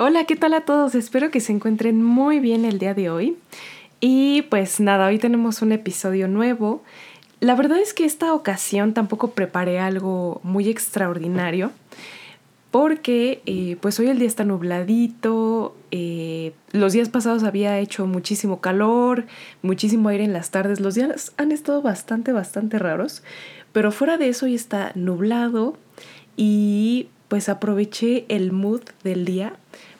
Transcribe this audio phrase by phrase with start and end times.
[0.00, 0.94] Hola, ¿qué tal a todos?
[0.94, 3.36] Espero que se encuentren muy bien el día de hoy.
[3.98, 6.84] Y pues nada, hoy tenemos un episodio nuevo.
[7.40, 11.72] La verdad es que esta ocasión tampoco preparé algo muy extraordinario
[12.70, 18.60] porque eh, pues hoy el día está nubladito, eh, los días pasados había hecho muchísimo
[18.60, 19.26] calor,
[19.62, 23.24] muchísimo aire en las tardes, los días han estado bastante, bastante raros,
[23.72, 25.76] pero fuera de eso hoy está nublado
[26.36, 29.54] y pues aproveché el mood del día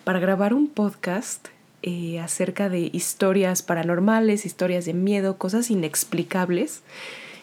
[0.08, 1.48] para grabar un podcast
[1.82, 6.80] eh, acerca de historias paranormales, historias de miedo, cosas inexplicables.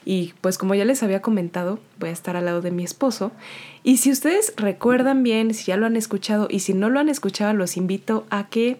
[0.03, 3.31] Y pues como ya les había comentado, voy a estar al lado de mi esposo.
[3.84, 7.07] Y si ustedes recuerdan bien, si ya lo han escuchado y si no lo han
[7.07, 8.77] escuchado, los invito a que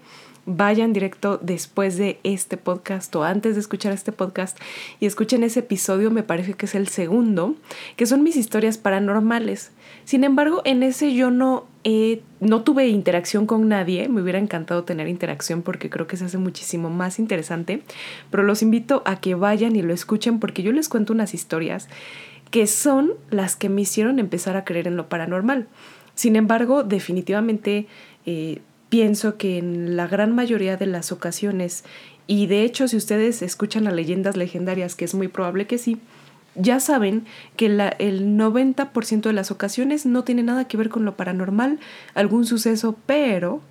[0.48, 4.58] vayan directo después de este podcast o antes de escuchar este podcast
[5.00, 7.54] y escuchen ese episodio, me parece que es el segundo,
[7.98, 9.70] que son mis historias paranormales.
[10.06, 11.68] Sin embargo, en ese yo no
[12.40, 16.40] no tuve interacción con nadie, me hubiera encantado tener interacción porque creo que se hace
[16.40, 17.84] muchísimo más interesante,
[18.32, 21.88] pero los invito a que vayan y lo escuchen porque yo les cuento unas historias
[22.50, 25.68] que son las que me hicieron empezar a creer en lo paranormal.
[26.16, 27.86] Sin embargo, definitivamente
[28.26, 31.84] eh, pienso que en la gran mayoría de las ocasiones,
[32.26, 36.00] y de hecho si ustedes escuchan a leyendas legendarias, que es muy probable que sí,
[36.56, 37.26] ya saben
[37.56, 41.80] que la, el 90% de las ocasiones no tiene nada que ver con lo paranormal,
[42.14, 43.62] algún suceso, pero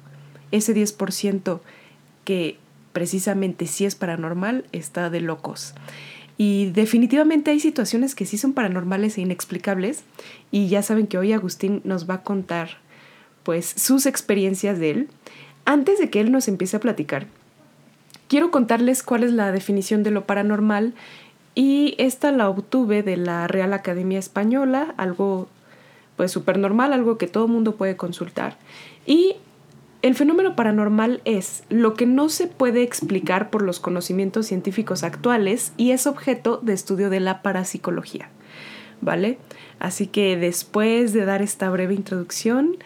[0.50, 1.60] ese 10%
[2.24, 2.58] que
[2.92, 5.74] precisamente sí es paranormal está de locos.
[6.36, 10.02] Y definitivamente hay situaciones que sí son paranormales e inexplicables
[10.50, 12.78] y ya saben que hoy Agustín nos va a contar
[13.44, 15.08] pues sus experiencias de él.
[15.64, 17.26] Antes de que él nos empiece a platicar,
[18.28, 20.94] quiero contarles cuál es la definición de lo paranormal
[21.54, 25.48] y esta la obtuve de la Real Academia Española, algo
[26.16, 28.56] pues súper normal, algo que todo mundo puede consultar.
[29.06, 29.36] Y
[30.02, 35.72] el fenómeno paranormal es lo que no se puede explicar por los conocimientos científicos actuales
[35.76, 38.28] y es objeto de estudio de la parapsicología.
[39.00, 39.38] ¿Vale?
[39.78, 42.76] Así que después de dar esta breve introducción,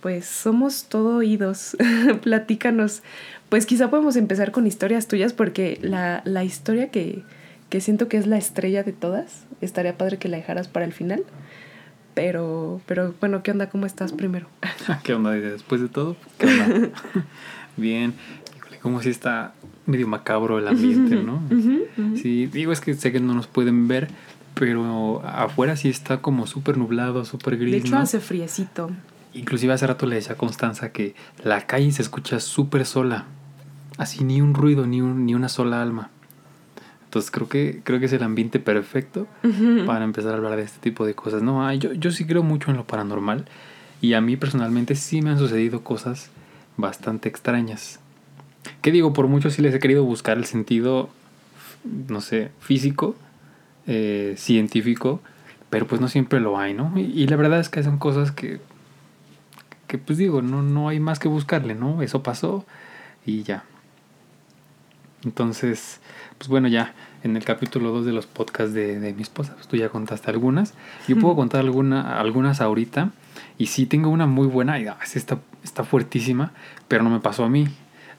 [0.00, 1.76] pues somos todo oídos.
[2.22, 3.02] Platícanos.
[3.48, 7.22] Pues quizá podemos empezar con historias tuyas porque la, la historia que,
[7.68, 9.44] que siento que es la estrella de todas.
[9.60, 11.24] Estaría padre que la dejaras para el final.
[12.14, 13.68] Pero, pero bueno, ¿qué onda?
[13.68, 14.48] ¿Cómo estás primero?
[15.04, 15.30] ¿Qué onda?
[15.32, 16.90] Después de todo, ¿qué onda?
[17.76, 18.14] Bien,
[18.82, 19.54] como si está
[19.86, 21.40] medio macabro el ambiente, ¿no?
[22.16, 24.08] Sí, digo, es que sé que no nos pueden ver,
[24.54, 27.70] pero afuera sí está como súper nublado, súper gris.
[27.70, 28.90] De hecho, hace friecito.
[29.34, 31.14] Inclusive hace rato le decía a Constanza que
[31.44, 33.26] la calle se escucha súper sola.
[33.96, 36.10] Así ni un ruido, ni, un, ni una sola alma.
[37.08, 39.26] Entonces creo que, creo que es el ambiente perfecto
[39.86, 41.40] para empezar a hablar de este tipo de cosas.
[41.40, 43.46] No, yo, yo sí creo mucho en lo paranormal
[44.02, 46.30] y a mí personalmente sí me han sucedido cosas
[46.76, 47.98] bastante extrañas.
[48.82, 49.14] ¿Qué digo?
[49.14, 51.08] Por mucho sí les he querido buscar el sentido,
[52.08, 53.16] no sé, físico,
[53.86, 55.22] eh, científico,
[55.70, 56.92] pero pues no siempre lo hay, ¿no?
[56.94, 58.60] Y, la verdad es que son cosas que,
[59.86, 62.02] que pues digo, no, no hay más que buscarle, ¿no?
[62.02, 62.66] Eso pasó
[63.24, 63.64] y ya.
[65.24, 66.00] Entonces,
[66.38, 69.76] pues bueno, ya en el capítulo 2 de los podcasts de, mi esposa, pues tú
[69.76, 70.74] ya contaste algunas.
[71.08, 73.10] Yo puedo contar alguna, algunas ahorita.
[73.56, 76.52] Y sí tengo una muy buena, y ah, está, está fuertísima,
[76.86, 77.68] pero no me pasó a mí.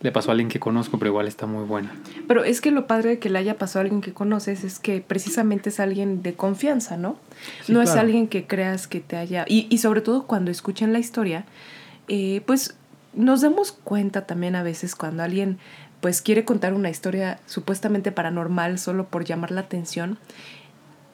[0.01, 1.93] Le pasó a alguien que conozco, pero igual está muy buena.
[2.27, 4.79] Pero es que lo padre de que le haya pasado a alguien que conoces es
[4.79, 7.17] que precisamente es alguien de confianza, ¿no?
[7.67, 9.45] no es alguien que creas que te haya...
[9.47, 11.45] Y, y sobre todo cuando escuchan la historia,
[12.07, 12.75] eh, pues
[13.13, 15.57] nos damos cuenta también a veces cuando alguien
[16.01, 20.17] pues quiere contar una historia supuestamente paranormal solo por llamar la atención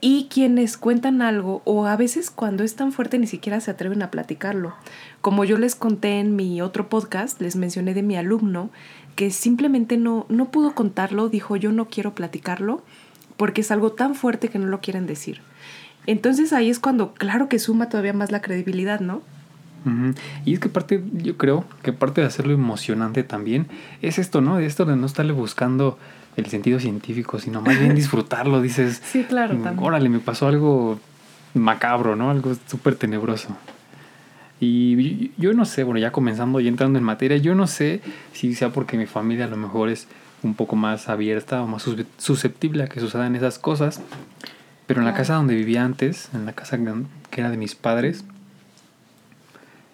[0.02, 4.04] y quienes cuentan algo o a veces cuando es tan fuerte ni siquiera se atreven
[4.04, 4.76] a platicarlo.
[5.22, 8.70] Como yo les conté en mi otro podcast, les mencioné de mi alumno
[9.16, 12.84] que simplemente no, no pudo contarlo, dijo yo no quiero platicarlo
[13.38, 15.42] porque es algo tan fuerte que no lo quieren decir.
[16.06, 19.22] Entonces ahí es cuando claro que suma todavía más la credibilidad, ¿no?
[20.46, 23.68] Y es que parte, yo creo que parte de hacerlo emocionante también
[24.02, 24.58] es esto, ¿no?
[24.58, 26.00] De esto de no estarle buscando
[26.38, 28.62] el sentido científico, sino más bien disfrutarlo.
[28.62, 31.00] Dices, sí, claro, mm, órale, me pasó algo
[31.54, 32.32] macabro, ¿no?
[32.32, 33.56] Algo súper tenebroso.
[34.60, 38.02] Y yo no sé, bueno, ya comenzando y entrando en materia, yo no sé
[38.34, 40.08] si sea porque mi familia a lo mejor es
[40.44, 41.86] un poco más abierta o más
[42.18, 44.02] susceptible a que sucedan esas cosas.
[44.88, 46.78] Pero en la casa donde vivía antes, en la casa
[47.32, 48.24] que era de mis padres,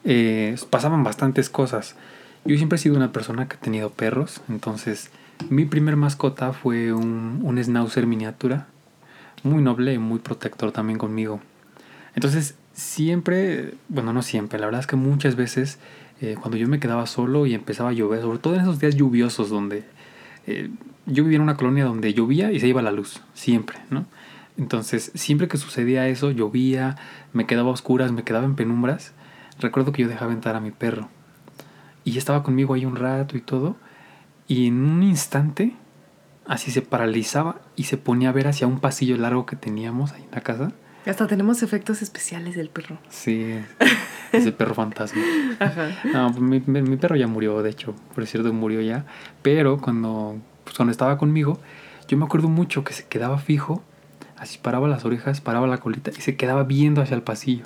[0.03, 1.95] eh, pasaban bastantes cosas.
[2.45, 5.11] Yo siempre he sido una persona que ha tenido perros, entonces
[5.49, 8.67] mi primer mascota fue un, un schnauzer miniatura,
[9.43, 11.39] muy noble y muy protector también conmigo.
[12.15, 15.79] Entonces siempre, bueno, no siempre, la verdad es que muchas veces
[16.21, 18.95] eh, cuando yo me quedaba solo y empezaba a llover, sobre todo en esos días
[18.95, 19.83] lluviosos donde
[20.45, 20.69] eh,
[21.07, 24.05] yo vivía en una colonia donde llovía y se iba la luz, siempre, ¿no?
[24.57, 26.97] Entonces, siempre que sucedía eso, llovía,
[27.33, 29.13] me quedaba a oscuras, me quedaba en penumbras,
[29.61, 31.09] recuerdo que yo dejaba entrar a mi perro.
[32.03, 33.75] Y estaba conmigo ahí un rato y todo,
[34.47, 35.73] y en un instante,
[36.45, 40.23] así se paralizaba y se ponía a ver hacia un pasillo largo que teníamos ahí
[40.23, 40.71] en la casa.
[41.05, 42.97] Hasta tenemos efectos especiales del perro.
[43.09, 43.55] Sí,
[44.31, 45.21] ese perro fantasma.
[45.59, 45.89] Ajá.
[46.11, 49.05] No, pues mi, mi, perro ya murió, de hecho, por cierto, murió ya.
[49.41, 51.59] Pero cuando, pues cuando estaba conmigo,
[52.07, 53.81] yo me acuerdo mucho que se quedaba fijo,
[54.37, 57.65] así paraba las orejas, paraba la colita y se quedaba viendo hacia el pasillo.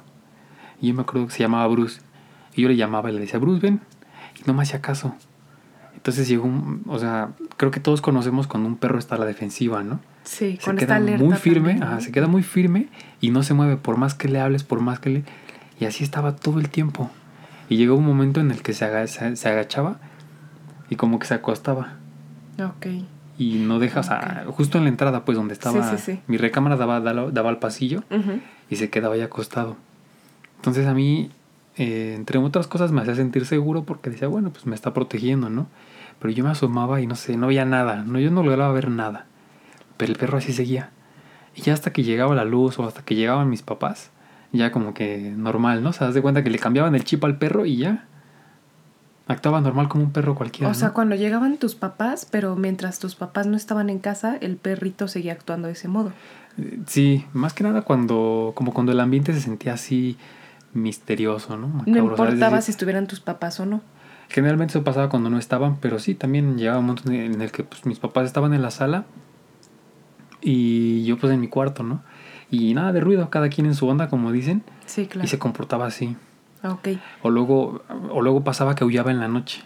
[0.81, 2.01] Y yo me acuerdo que se llamaba Bruce.
[2.55, 3.81] Y yo le llamaba y le decía, Bruce, ven.
[4.39, 5.15] Y no me hacía caso.
[6.05, 9.25] Entonces llegó un, o sea, creo que todos conocemos cuando un perro está a la
[9.25, 9.99] defensiva, ¿no?
[10.23, 12.89] Sí, se queda muy firme, se queda muy firme
[13.21, 15.23] y no se mueve por más que le hables, por más que le...
[15.79, 17.09] Y así estaba todo el tiempo.
[17.69, 19.97] Y llegó un momento en el que se, agachaba
[20.91, 21.93] y como que se acostaba.
[22.59, 22.85] Ok.
[23.39, 26.99] Y no deja, o sea, justo en la entrada, pues donde estaba mi recámara daba,
[26.99, 28.03] daba, al pasillo
[28.69, 29.75] y se quedaba ahí acostado.
[30.65, 31.29] Entonces a mí,
[31.77, 35.47] eh, entre otras cosas, me hacía sentir seguro porque decía, bueno, pues me está protegiendo,
[35.47, 35.67] ¿no?
[36.19, 38.89] Pero yo me asomaba y no sé, no veía nada, no, yo no lograba ver
[38.89, 39.27] nada.
[39.97, 40.89] Pero el perro así seguía.
[41.53, 44.09] Y ya hasta que llegaba la luz o hasta que llegaban mis papás,
[44.53, 45.89] ya como que normal, ¿no?
[45.89, 48.07] O sea, das de cuenta que le cambiaban el chip al perro y ya
[49.27, 50.71] actuaba normal como un perro cualquiera.
[50.71, 54.57] O sea, cuando llegaban tus papás, pero mientras tus papás no estaban en casa, el
[54.57, 56.11] perrito seguía actuando de ese modo.
[56.57, 60.17] Eh, sí, más que nada cuando, como cuando el ambiente se sentía así
[60.75, 61.83] misterioso, ¿no?
[61.85, 63.81] no importaba si estuvieran tus papás o no.
[64.29, 67.63] Generalmente eso pasaba cuando no estaban, pero sí, también llegaba un momento en el que
[67.63, 69.05] pues, mis papás estaban en la sala
[70.41, 72.01] y yo pues en mi cuarto, ¿no?
[72.51, 74.63] Y nada de ruido, cada quien en su onda, como dicen.
[74.85, 75.25] Sí, claro.
[75.25, 76.15] Y se comportaba así.
[76.63, 76.89] Ok.
[77.21, 79.63] O luego, o luego pasaba que aullaba en la noche.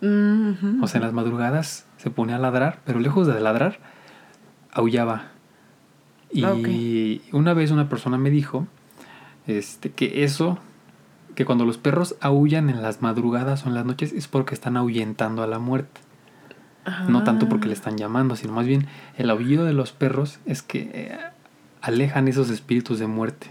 [0.00, 3.78] Mm, o sea, en las madrugadas se ponía a ladrar, pero lejos de ladrar,
[4.72, 5.28] aullaba.
[6.32, 8.66] Y una vez una persona me dijo
[9.50, 10.58] este, que eso,
[11.34, 14.76] que cuando los perros aullan en las madrugadas o en las noches es porque están
[14.76, 16.00] ahuyentando a la muerte.
[17.08, 18.86] No tanto porque le están llamando, sino más bien
[19.16, 21.18] el aullido de los perros es que eh,
[21.82, 23.48] alejan esos espíritus de muerte.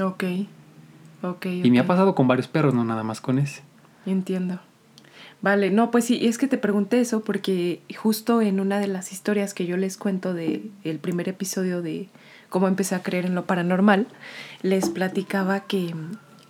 [0.00, 0.24] Ok.
[1.22, 1.46] Ok.
[1.46, 3.62] Y me ha pasado con varios perros, no nada más con ese.
[4.06, 4.60] Entiendo.
[5.40, 9.12] Vale, no, pues sí, es que te pregunté eso porque justo en una de las
[9.12, 12.08] historias que yo les cuento del el primer episodio de
[12.48, 14.06] cómo empecé a creer en lo paranormal,
[14.62, 15.94] les platicaba que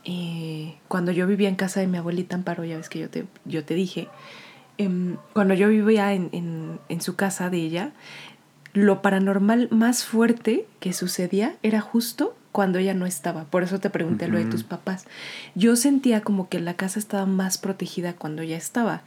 [0.05, 3.27] eh, cuando yo vivía en casa de mi abuelita Amparo, ya ves que yo te,
[3.45, 4.09] yo te dije,
[4.79, 7.93] Em, cuando yo vivía en, su casa de ella,
[8.75, 13.45] lo paranormal más fuerte que sucedía era justo cuando ella no estaba.
[13.45, 15.05] Por eso te pregunté lo de tus papás.
[15.57, 19.03] Yo sentía como que la casa estaba más protegida cuando ella estaba.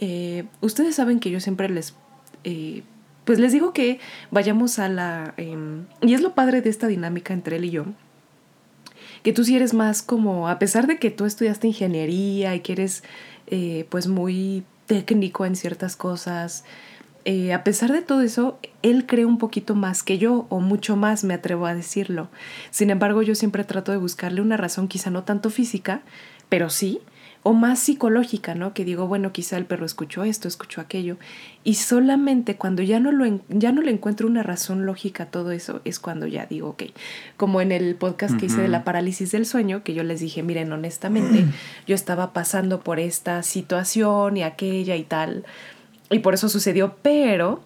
[0.00, 1.94] Eh, ustedes saben que yo siempre les...
[2.42, 2.82] Eh,
[3.24, 4.00] pues les digo que
[4.30, 5.34] vayamos a la...
[5.36, 7.86] Em, y es lo padre de esta dinámica entre él y yo.
[9.22, 12.72] Que tú sí eres más como, a pesar de que tú estudiaste ingeniería y que
[12.72, 13.02] eres
[13.46, 16.64] eh, pues muy técnico en ciertas cosas.
[17.24, 20.94] Eh, a pesar de todo eso, él cree un poquito más que yo, o mucho
[20.94, 22.28] más, me atrevo a decirlo.
[22.70, 26.02] Sin embargo, yo siempre trato de buscarle una razón, quizá no tanto física,
[26.50, 27.00] pero sí,
[27.44, 28.72] o más psicológica, ¿no?
[28.72, 31.18] Que digo, bueno, quizá el perro escuchó esto, escuchó aquello.
[31.62, 35.50] Y solamente cuando ya no, lo ya no le encuentro una razón lógica a todo
[35.50, 36.84] eso, es cuando ya digo, ok,
[37.36, 40.42] como en el podcast que hice de la parálisis del sueño, que yo les dije,
[40.42, 41.44] miren, honestamente,
[41.86, 45.44] yo estaba pasando por esta situación y aquella y tal,
[46.10, 47.62] y por eso sucedió, pero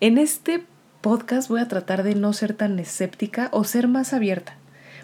[0.00, 0.62] en este
[1.00, 4.57] podcast voy a tratar de no ser tan escéptica o ser más abierta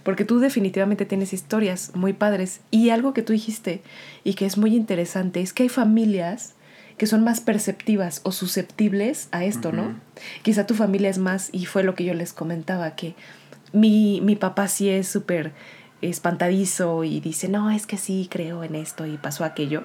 [0.05, 2.61] porque tú definitivamente tienes historias muy padres.
[2.71, 3.83] Y algo que tú dijiste
[4.23, 6.55] y que es muy interesante es que hay familias
[6.99, 9.97] que son más perceptivas o susceptibles a esto, ¿no?
[10.43, 13.17] Quizá tu familia es más, y fue lo que yo les comentaba, que
[13.73, 15.53] mi, mi papá sí es súper
[16.03, 19.85] espantadizo y dice, no, es que sí, creo en esto y pasó aquello.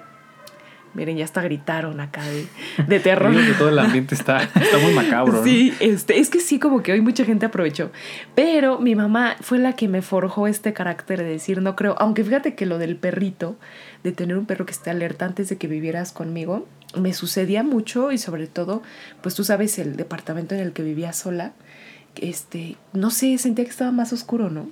[0.94, 2.48] Miren, ya hasta gritaron acá de,
[2.88, 3.34] de terror.
[3.34, 5.44] que todo el ambiente está, está muy macabro.
[5.44, 7.92] Sí, este, es que sí, como que hoy mucha gente aprovechó.
[8.36, 12.24] Pero mi mamá fue la que me forjó este carácter de decir, no creo, aunque
[12.24, 13.56] fíjate que lo del perrito,
[14.04, 18.12] de tener un perro que esté alerta antes de que vivieras conmigo, me sucedía mucho
[18.12, 18.82] y sobre todo,
[19.22, 21.54] pues tú sabes, el departamento en el que vivía sola,
[22.16, 24.68] este, no sé, sentía que estaba más oscuro, ¿no?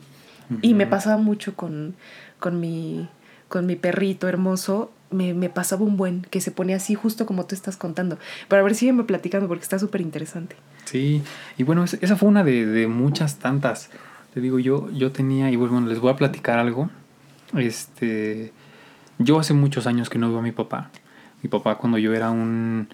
[0.62, 1.96] Y me pasaba mucho con,
[2.40, 3.10] con mi
[3.48, 7.46] con mi perrito hermoso me, me, pasaba un buen, que se pone así justo como
[7.46, 8.18] tú estás contando.
[8.48, 10.56] Pero a ver, sígueme platicando porque está súper interesante.
[10.86, 11.22] Sí,
[11.58, 13.90] y bueno, esa fue una de, de, muchas tantas.
[14.34, 16.90] Te digo, yo, yo tenía, y bueno, les voy a platicar algo.
[17.56, 18.52] Este,
[19.18, 20.92] Yo hace muchos años que no veo a mi papá.
[21.42, 22.90] Mi papá cuando yo era un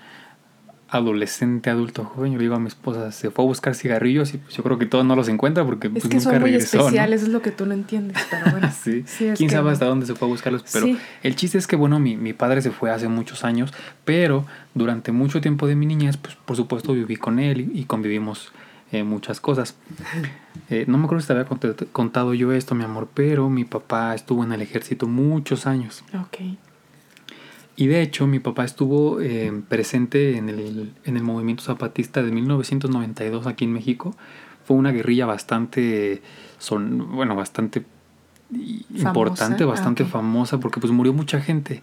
[0.94, 4.38] adolescente, adulto, joven, yo le digo a mi esposa, se fue a buscar cigarrillos y
[4.38, 6.52] pues yo creo que todos no los encuentra porque es pues, que nunca son muy
[6.52, 6.84] regresó, ¿no?
[6.86, 8.70] especiales, es lo que tú no entiendes, pero bueno.
[8.84, 9.04] sí.
[9.36, 10.64] Quién sabe hasta dónde se fue a buscarlos.
[10.72, 10.98] Pero Sí.
[11.24, 13.74] el chiste es que, bueno, mi, mi padre se fue hace muchos años,
[14.06, 17.84] pero durante mucho tiempo de mi niñez, pues por supuesto viví con él y, y
[17.86, 18.52] convivimos
[18.92, 19.76] eh, muchas cosas.
[20.70, 23.66] Eh, no me acuerdo si te había cont- contado yo esto, mi amor, pero mi
[23.66, 26.04] papá estuvo en el ejército muchos años.
[26.14, 26.38] Ok.
[27.76, 32.32] Y de hecho, mi papá estuvo eh, presente en el, en el movimiento zapatista de
[32.32, 34.16] 1992 aquí en México.
[34.66, 36.22] Fue una guerrilla bastante,
[36.60, 37.84] son, bueno, bastante
[38.52, 39.08] Famosa.
[39.08, 41.82] importante, Ah, bastante famosa, porque pues murió mucha gente.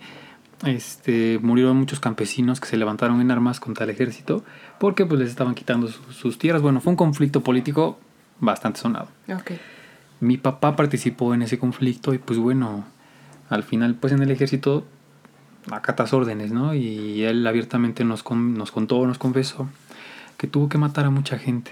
[0.65, 4.45] Este, murieron muchos campesinos que se levantaron en armas contra el ejército
[4.79, 6.61] porque pues les estaban quitando su- sus tierras.
[6.63, 7.99] Bueno, fue un conflicto político
[8.41, 9.09] bastante sonado.
[10.21, 12.85] Mi papá participó en ese conflicto y pues bueno,
[13.49, 14.85] al final pues en el ejército
[15.73, 16.75] acatas órdenes, ¿no?
[16.75, 19.69] Y él abiertamente nos, con- nos contó, nos confesó
[20.37, 21.71] que tuvo que matar a mucha gente.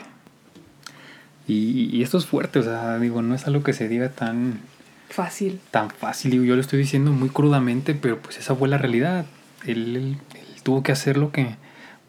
[1.46, 4.60] Y, y esto es fuerte, o sea, digo, no es algo que se diga tan,
[5.08, 5.60] Fácil.
[5.70, 9.24] tan fácil, digo, yo lo estoy diciendo muy crudamente, pero pues esa fue la realidad.
[9.66, 11.56] Él, él- él tuvo que hacer lo que,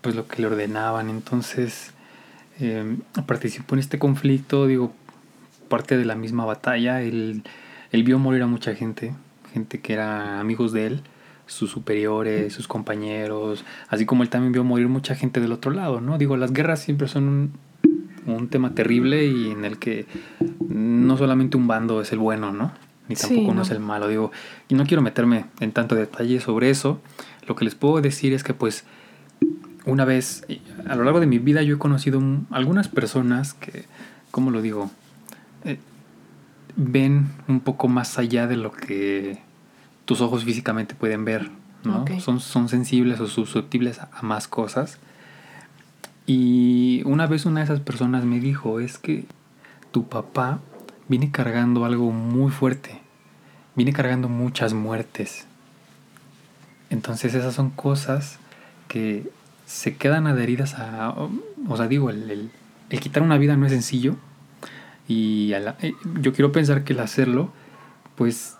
[0.01, 1.91] pues lo que le ordenaban, entonces
[2.59, 4.93] eh, participó en este conflicto, digo,
[5.69, 7.43] parte de la misma batalla, él,
[7.93, 9.13] él vio morir a mucha gente,
[9.53, 11.01] gente que era amigos de él,
[11.49, 15.99] sus superiores, sus compañeros, así como él también vio morir mucha gente del otro lado,
[16.01, 16.17] ¿no?
[16.17, 20.05] Digo, las guerras siempre son un, un tema terrible y en el que
[20.69, 22.71] no solamente un bando es el bueno, ¿no?
[23.07, 23.61] Ni Sí, tampoco uno no.
[23.63, 24.07] es el malo.
[24.07, 24.31] Digo,
[24.67, 27.01] y no quiero meterme en tanto detalle sobre eso.
[27.47, 28.83] Lo que les puedo decir es que pues
[29.85, 30.45] una vez,
[30.87, 33.85] a lo largo de mi vida yo he conocido un- algunas personas que,
[34.29, 34.91] ¿cómo lo digo?
[35.65, 35.79] Eh,
[36.75, 39.39] ven un poco más allá de lo que
[40.09, 41.51] tus ojos físicamente pueden ver,
[41.83, 41.97] ¿no?
[42.19, 44.97] Son, son sensibles o susceptibles a, a más cosas.
[46.25, 49.25] Y una vez una de esas personas me dijo, es que
[49.91, 50.61] tu papá
[51.07, 53.01] viene cargando algo muy fuerte,
[53.75, 55.45] viene cargando muchas muertes.
[56.89, 58.39] Entonces esas son cosas
[58.87, 59.29] que
[59.65, 61.11] se quedan adheridas a...
[61.67, 62.51] O sea, digo, el, el-
[62.89, 64.15] el quitar una vida no es sencillo.
[65.07, 67.51] Y la- eh, yo quiero pensar que el hacerlo,
[68.15, 68.55] pues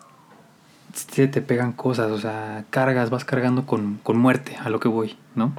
[0.93, 4.87] se te pegan cosas, o sea, cargas, vas cargando con, con muerte a lo que
[4.87, 5.53] voy, ¿no?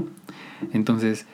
[0.72, 1.26] Entonces,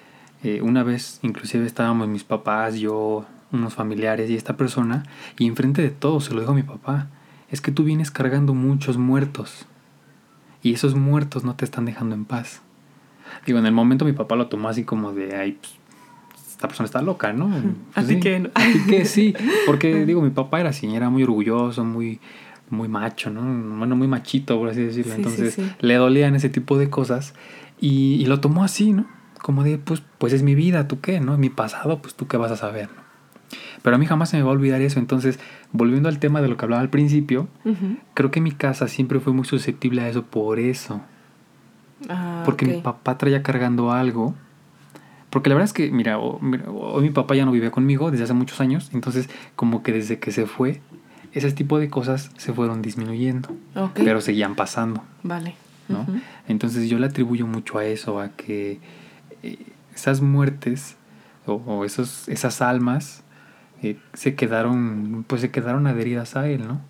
[0.43, 5.05] eh, una vez inclusive estábamos mis papás, yo, unos familiares y esta persona,
[5.39, 7.09] y enfrente de todos se lo dijo a mi papá,
[7.51, 9.67] es que tú vienes cargando muchos muertos
[10.63, 12.61] y esos muertos no te están dejando en paz.
[13.45, 15.75] Digo, en el momento mi papá lo tomó así como de, ay, pues,
[16.51, 17.49] esta persona está loca, ¿no?
[17.95, 18.51] Pues Así sí, que.
[18.55, 19.35] Así que sí,
[19.67, 22.21] porque digo, mi papá era así, era muy orgulloso, muy,
[22.71, 23.41] muy macho, ¿no?
[23.79, 25.13] Bueno, muy machito, por así decirlo.
[25.15, 25.71] Sí, sí, Entonces sí.
[25.81, 27.35] le dolían ese tipo de cosas
[27.81, 29.07] y, y lo tomó así, ¿no?
[29.43, 31.21] Como de, pues, pues es mi vida, ¿tú qué?
[31.21, 31.37] ¿No?
[31.39, 33.07] Mi pasado, pues tú qué vas a saber, ¿no?
[33.83, 34.99] Pero a mí jamás se me va a olvidar eso.
[34.99, 35.39] Entonces,
[35.71, 37.47] volviendo al tema de lo que hablaba al principio,
[38.15, 41.01] creo que mi casa siempre fue muy susceptible a eso por eso.
[42.09, 44.35] Ah, Porque mi papá traía cargando algo.
[45.31, 48.33] Porque la verdad es que, mira, hoy mi papá ya no vivía conmigo desde hace
[48.35, 48.91] muchos años.
[48.93, 50.81] Entonces, como que desde que se fue,
[51.33, 53.49] ese tipo de cosas se fueron disminuyendo.
[53.75, 53.93] Ok.
[53.95, 55.55] Pero seguían pasando, Vale.
[55.89, 56.07] ¿no?
[56.49, 58.81] Entonces yo le atribuyo mucho a eso, a que
[59.43, 59.59] eh,
[59.95, 60.97] esas muertes
[61.47, 63.23] o, o esos, esas almas
[63.83, 66.81] eh, se quedaron, pues se quedaron adheridas a él, ¿no?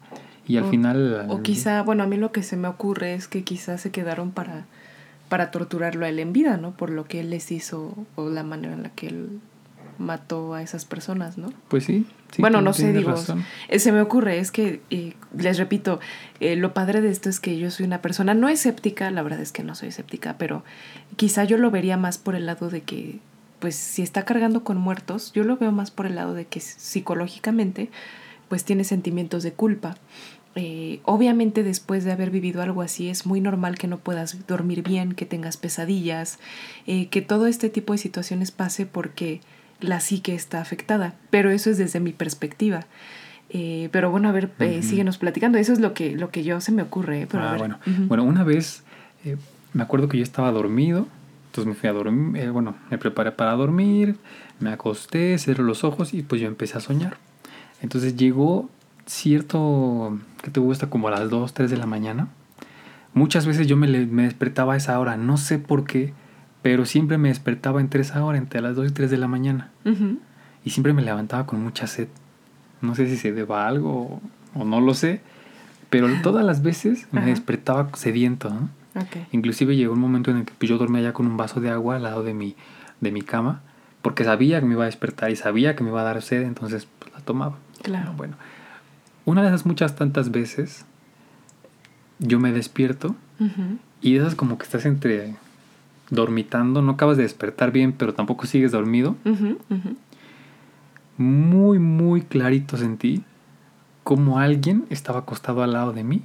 [0.47, 1.27] Y al O- final...
[1.29, 4.31] O quizá, bueno, a mí lo que se me ocurre es que quizá se quedaron
[4.31, 4.65] para,
[5.29, 6.71] para torturarlo a él en vida, ¿no?
[6.71, 9.41] Por lo que él les hizo o la manera en la que él
[9.99, 11.53] mató a esas personas, ¿no?
[11.69, 12.07] Pues sí.
[12.37, 13.15] Sí, bueno, no sé, digo,
[13.69, 16.01] eh, se me ocurre, es que, eh, les repito,
[16.41, 19.41] eh, lo padre de esto es que yo soy una persona no escéptica, la verdad
[19.41, 20.65] es que no soy escéptica, pero
[21.17, 23.19] quizá yo lo vería más por el lado de que,
[23.59, 26.61] pues si está cargando con muertos, yo lo veo más por el lado de que
[26.61, 27.91] psicológicamente,
[28.49, 29.97] pues tiene sentimientos de culpa.
[30.59, 34.83] Eh, obviamente después de haber vivido algo así es muy normal que no puedas dormir
[34.83, 36.39] bien, que tengas pesadillas,
[36.87, 39.43] eh, que todo este tipo de situaciones pase porque
[39.81, 42.87] la psique está afectada, pero eso es desde mi perspectiva.
[43.51, 44.89] Eh, pero bueno, a ver, eh, Ujú.
[44.89, 45.59] síguenos platicando.
[45.59, 47.23] Eso es lo que, lo que yo se me ocurre.
[47.23, 47.59] eh, pero a ah, ver.
[47.59, 47.79] bueno.
[48.09, 48.83] Bueno, una vez
[49.25, 49.37] eh,
[49.73, 51.07] me acuerdo que yo estaba dormido,
[51.47, 54.17] entonces me fui a dormir, bueno, me preparé para dormir,
[54.59, 57.19] me acosté, cerré los ojos y pues yo empecé a soñar.
[57.83, 58.69] Entonces llegó
[59.07, 62.29] cierto, que te gusta como a las 2, 3 de la mañana.
[63.15, 66.13] Muchas veces yo me, me despertaba a esa hora, no sé por qué,
[66.67, 69.71] pero siempre me despertaba entre esa hora, entre las 2 y 3 de la mañana.
[69.85, 70.19] Ujú.
[70.65, 72.09] Y siempre me levantaba con mucha sed.
[72.81, 74.21] No sé si se deba a algo
[74.55, 75.21] o, o no lo sé,
[75.91, 78.69] Pero todas las veces me despertaba sediento, ¿no?
[79.31, 81.71] Inclusive llegó un momento en el que pues, yo dormía ya con un vaso de
[81.71, 82.57] agua al lado de mi,
[83.01, 83.61] de mi cama,
[84.03, 86.43] porque sabía que me iba a despertar y sabía que me iba a dar sed,
[86.43, 87.59] entonces pues, la tomaba.
[87.81, 88.13] Claro.
[88.17, 88.35] Bueno,
[89.25, 90.85] una de esas muchas tantas veces,
[92.19, 93.15] yo me despierto
[94.03, 95.37] y esas como que estás entre
[96.11, 99.17] dormitando, no acabas de despertar bien, pero tampoco sigues dormido.
[101.19, 103.25] Muy, muy clarito sentí
[104.05, 106.23] como alguien estaba acostado al lado de mí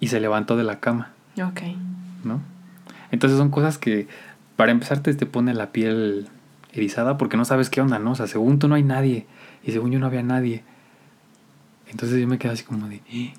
[0.00, 1.10] y se levantó de la cama.
[1.42, 1.62] Ok.
[2.24, 2.40] ¿No?
[3.10, 4.06] Entonces son cosas que
[4.56, 6.28] para empezar te, te pone la piel
[6.72, 8.12] erizada porque no sabes qué onda, ¿no?
[8.12, 9.26] O sea, según tú no hay nadie
[9.64, 10.62] y según yo no había nadie.
[11.88, 13.34] Entonces yo me quedé así como de, ¿Eh?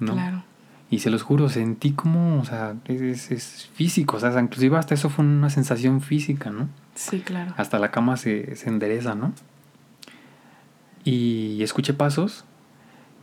[0.00, 0.12] ¿no?
[0.14, 0.42] Claro.
[0.90, 4.94] Y se los juro, sentí como, o sea, es, es, físico, o sea, inclusive hasta
[4.94, 6.68] eso fue una sensación física, ¿no?
[6.94, 7.54] Sí, claro.
[7.56, 9.32] Hasta la cama se, se endereza, ¿no?
[11.04, 12.44] Y escuché pasos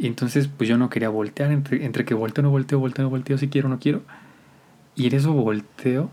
[0.01, 3.09] y entonces pues yo no quería voltear, entre, entre que volteo, no volteo, volteo, no
[3.09, 4.01] volteo, si quiero, no quiero.
[4.95, 6.09] Y en eso volteo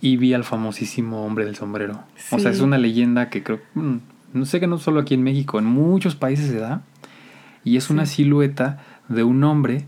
[0.00, 2.02] y vi al famosísimo hombre del sombrero.
[2.30, 3.96] O sea, es una leyenda que creo, mm,
[4.34, 6.82] no sé que no solo aquí en México, en muchos países se da.
[7.64, 9.86] Y es una silueta de un hombre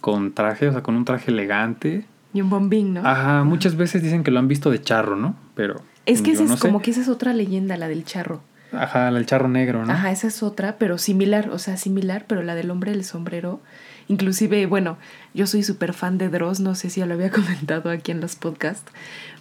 [0.00, 2.04] con traje, o sea, con un traje elegante.
[2.32, 3.06] Y un bombín, ¿no?
[3.06, 5.34] Ajá, muchas veces dicen que lo han visto de charro, ¿no?
[5.54, 5.82] Pero...
[6.06, 8.40] Es que es como que esa es otra leyenda, la del charro.
[8.72, 9.92] Ajá, el charro negro, ¿no?
[9.92, 13.60] Ajá, esa es otra, pero similar, o sea, similar, pero la del hombre del sombrero.
[14.08, 14.98] Inclusive, bueno,
[15.34, 18.20] yo soy súper fan de Dross, no sé si ya lo había comentado aquí en
[18.20, 18.90] los podcasts,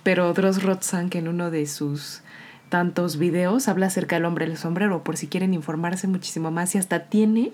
[0.04, 2.22] pero Dross Rotzank en uno de sus
[2.70, 6.78] tantos videos habla acerca del hombre del sombrero, por si quieren informarse muchísimo más, y
[6.78, 7.54] hasta tiene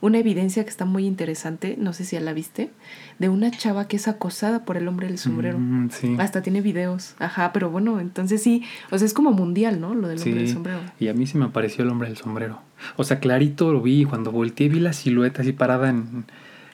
[0.00, 2.70] una evidencia que está muy interesante, no sé si ya la viste,
[3.18, 5.58] de una chava que es acosada por el hombre del sombrero.
[5.58, 6.16] Mm, sí.
[6.18, 7.14] Hasta tiene videos.
[7.18, 9.94] Ajá, pero bueno, entonces sí, o sea, es como mundial, ¿no?
[9.94, 10.80] Lo del hombre del sombrero.
[10.98, 12.60] Y a mí sí me apareció el hombre del sombrero.
[12.96, 16.24] O sea, clarito lo vi, cuando volteé vi la silueta así parada en,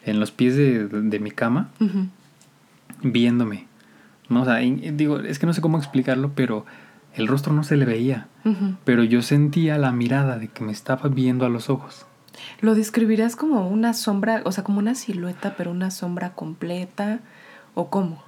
[0.04, 1.70] en los pies de, de mi cama,
[3.02, 3.66] viéndome.
[4.28, 4.42] ¿no?
[4.42, 6.64] O sea, digo, es que no sé cómo explicarlo, pero
[7.14, 8.28] el rostro no se le veía.
[8.84, 12.06] Pero yo sentía la mirada de que me estaba viendo a los ojos.
[12.60, 17.20] ¿Lo describirías como una sombra, o sea, como una silueta, pero una sombra completa?
[17.74, 18.22] ¿O cómo?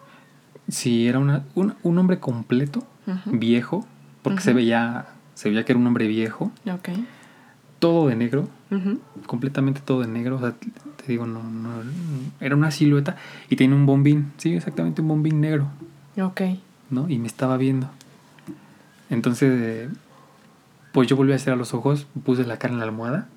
[0.69, 2.87] Sí, era una, un, hombre completo,
[3.27, 3.87] viejo,
[4.23, 5.07] porque se veía
[5.39, 6.51] se veía que era un hombre viejo.
[6.69, 6.89] Ok.
[7.79, 8.49] Todo de negro,
[9.27, 10.35] completamente todo de negro.
[10.35, 11.71] O sea, te digo, no, no,
[12.41, 13.15] era una silueta
[13.49, 15.69] y tenía un bombín, sí, exactamente un bombín negro.
[16.21, 16.41] Ok.
[16.91, 17.09] ¿No?
[17.09, 17.89] Y me estaba viendo.
[19.11, 19.89] Entonces,
[20.91, 23.29] pues yo volví a cerrar los ojos, puse la cara en la almohada.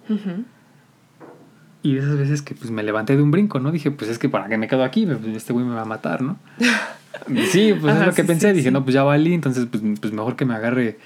[1.83, 3.71] Y de esas veces que pues me levanté de un brinco, ¿no?
[3.71, 5.85] Dije, pues es que para que me quedo aquí, pues, este güey me va a
[5.85, 6.37] matar, ¿no?
[7.51, 8.53] sí, pues es lo que pensé.
[8.53, 10.99] Dije, no, pues ya valí, entonces pues, pues, mejor que me agarre,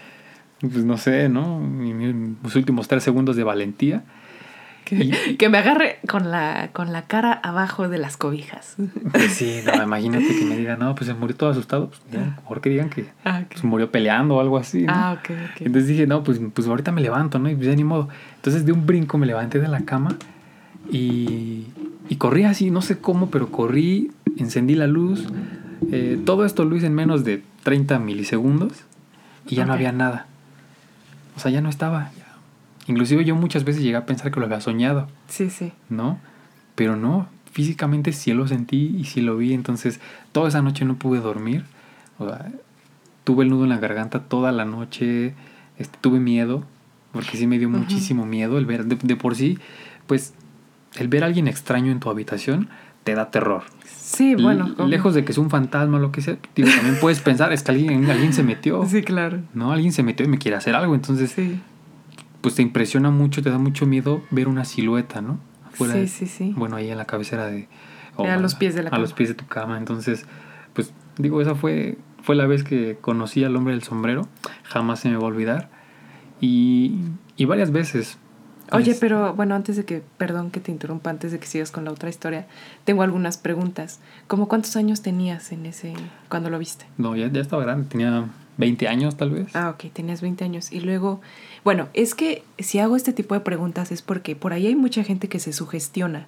[0.60, 1.60] pues no sé, ¿no?
[1.60, 4.04] Mis últimos tres segundos de valentía.
[4.84, 8.76] Que, me agarre con la, con la cara abajo de las cobijas.
[9.12, 11.90] Pues sí, no, imagínate que me digan, no, pues se murió todo asustado.
[11.90, 14.84] Pues mejor que digan que ah, pues, murió peleando o algo así.
[14.84, 14.94] ¿no?
[14.94, 15.62] Ah, ok, ok.
[15.62, 17.50] Entonces dije, no, pues, pues ahorita me levanto, ¿no?
[17.50, 18.10] Y pues ya ni modo.
[18.36, 20.16] Entonces de un brinco me levanté de la cama
[20.92, 21.66] y,
[22.10, 25.26] y corrí así, no sé cómo, pero corrí, encendí la luz.
[25.92, 28.72] Eh, todo esto lo hice en menos de 30 milisegundos
[29.48, 30.28] y ya no había nada.
[31.36, 32.12] O sea, ya no estaba.
[32.88, 35.08] Inclusive yo muchas veces llegué a pensar que lo había soñado.
[35.28, 35.74] Sí, sí.
[35.90, 36.20] ¿No?
[36.76, 39.54] Pero no, físicamente sí lo sentí y sí lo vi.
[39.54, 40.00] Entonces,
[40.32, 41.66] toda esa noche no pude dormir.
[42.20, 42.52] O sea,
[43.24, 45.34] tuve el nudo en la garganta toda la noche.
[45.78, 46.64] Este, tuve miedo,
[47.12, 48.86] porque sí me dio muchísimo miedo el ver.
[48.86, 49.58] De, por sí,
[50.06, 50.34] pues,
[50.98, 52.70] el ver a alguien extraño en tu habitación
[53.04, 53.64] te da terror.
[53.86, 54.74] Sí, bueno.
[54.88, 57.72] lejos de que es un fantasma o lo que sea, también puedes pensar, es que
[57.72, 58.86] alguien, alguien se metió.
[58.90, 59.42] Sí, claro.
[59.54, 60.96] No, alguien se metió y me quiere hacer algo.
[60.96, 61.60] Entonces, sí
[62.46, 65.40] pues te impresiona mucho, te da mucho miedo ver una silueta, ¿no?
[65.80, 66.54] sí, sí, sí.
[66.56, 67.68] Bueno, ahí en la cabecera de...
[68.20, 69.00] a los pies de la cama.
[69.00, 69.80] A los pies de tu cama.
[69.80, 70.28] Entonces,
[70.74, 74.28] pues digo, esa fue, fue la vez que conocí al hombre del sombrero.
[74.62, 75.72] Jamás se me va a olvidar.
[76.40, 77.00] Y,
[77.36, 78.20] y varias veces.
[78.72, 81.86] Oye, pero bueno, antes de que, perdón que te interrumpa, antes de que sigas con
[81.86, 82.48] la otra historia,
[82.84, 84.00] tengo algunas preguntas.
[84.28, 85.94] ¿Cómo cuántos años tenías en ese,
[86.30, 86.86] cuando lo viste?
[86.98, 89.56] No, ya, ya estaba grande, tenía 20 años tal vez.
[89.56, 90.72] Ah, ok, tenías 20 años.
[90.72, 91.22] Y luego,
[91.64, 95.04] bueno, es que si hago este tipo de preguntas es porque por ahí hay mucha
[95.04, 96.28] gente que se sugestiona.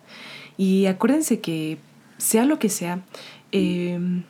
[0.57, 1.77] Y acuérdense que
[2.17, 3.01] sea lo que sea,
[3.51, 4.23] em,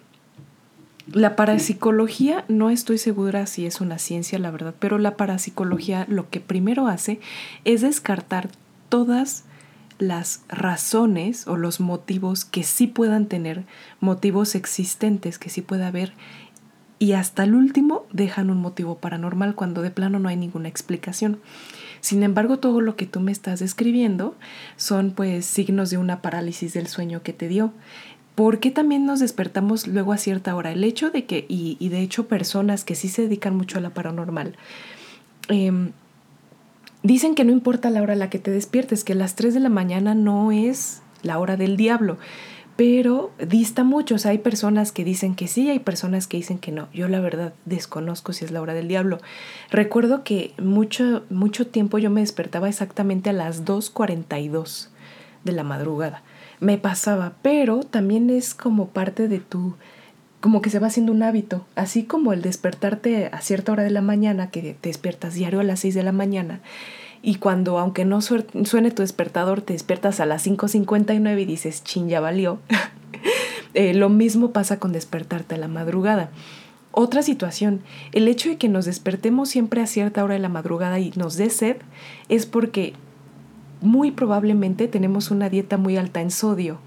[1.12, 6.30] la parapsicología, no estoy segura si es una ciencia, la verdad, pero la parapsicología lo
[6.30, 7.20] que primero hace
[7.64, 8.50] es descartar
[8.90, 9.46] todas
[10.00, 13.66] las razones o los motivos que sí puedan tener,
[14.00, 16.14] motivos existentes que sí pueda haber
[17.00, 21.40] y hasta el último dejan un motivo paranormal cuando de plano no hay ninguna explicación.
[22.02, 24.36] Sin embargo, todo lo que tú me estás describiendo
[24.78, 27.72] son pues signos de una parálisis del sueño que te dio.
[28.38, 30.72] ¿Por qué también nos despertamos luego a cierta hora?
[30.72, 33.96] El hecho de que, y, de hecho personas que sí se dedican mucho a la
[33.96, 34.56] paranormal,
[35.48, 35.92] em,
[37.02, 39.60] dicen que no importa la hora a la que te despiertes, que las 3 de
[39.60, 42.20] la mañana no es la hora del diablo
[42.76, 44.14] pero dista mucho.
[44.14, 46.90] O sea, hay personas que dicen que sí, hay personas que dicen que no.
[46.94, 49.18] Yo la verdad desconozco si es la hora del diablo.
[49.72, 54.90] Recuerdo que mucho, mucho tiempo yo me despertaba exactamente a las 2.42
[55.44, 56.22] de la madrugada.
[56.60, 59.76] Me pasaba, pero también es como parte de tu
[60.40, 63.90] como que se va haciendo un hábito, así como el despertarte a cierta hora de
[63.90, 66.62] la mañana, que te despiertas diario a las 6 de la mañana,
[67.22, 72.08] y cuando, aunque no suene tu despertador, te despiertas a las 5.59 y dices, chin,
[72.08, 72.60] ya valió.
[73.74, 76.32] Eh, lo mismo pasa con despertarte a la madrugada.
[76.92, 80.98] Otra situación, el hecho de que nos despertemos siempre a cierta hora de la madrugada
[80.98, 81.76] y nos dé sed
[82.28, 82.94] es porque
[83.82, 86.80] muy probablemente tenemos una dieta muy alta en sodio.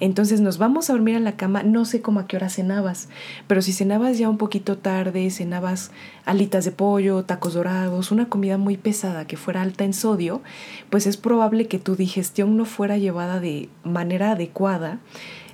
[0.00, 3.08] Entonces nos vamos a dormir a la cama, no sé cómo a qué hora cenabas,
[3.46, 5.90] pero si cenabas ya un poquito tarde, cenabas
[6.24, 10.42] alitas de pollo, tacos dorados, una comida muy pesada que fuera alta en sodio,
[10.90, 14.98] pues es probable que tu digestión no fuera llevada de manera adecuada,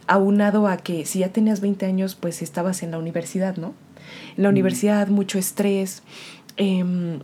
[0.07, 3.75] aunado a que si ya tenías 20 años, pues estabas en la universidad, ¿no?
[4.37, 6.03] En la universidad, mucho estrés.
[6.57, 7.21] Em,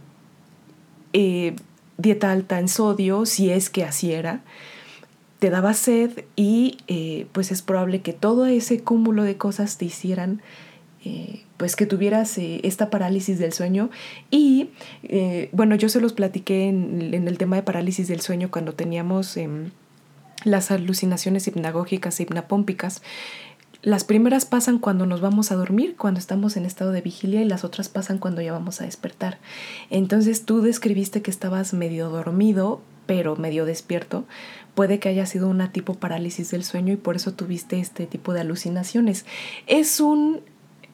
[1.13, 1.57] eh,
[1.99, 4.43] dieta alta en sodio, si es que así era,
[5.39, 9.85] te daba sed y eh, pues es probable que todo ese cúmulo de cosas te
[9.85, 10.41] hicieran
[11.05, 13.91] eh, pues que tuvieras eh, esta parálisis del sueño.
[14.31, 14.71] Y
[15.53, 19.37] bueno yo se los platiqué en, en, el tema de parálisis del sueño cuando teníamos
[19.37, 19.71] em,
[20.45, 23.03] las alucinaciones hipnagógicas e hipnapómpicas
[23.87, 27.45] las primeras pasan cuando nos vamos a dormir, cuando estamos en estado de vigilia, y
[27.45, 29.39] las otras pasan cuando ya vamos a despertar.
[29.91, 34.25] Entonces tú describiste que estabas medio dormido, pero medio despierto.
[34.75, 38.33] Puede que haya sido una tipo parálisis del sueño y por eso tuviste este tipo
[38.33, 39.25] de alucinaciones.
[39.69, 40.41] Es un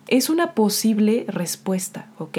[0.06, 2.36] es una posible respuesta, ¿ok?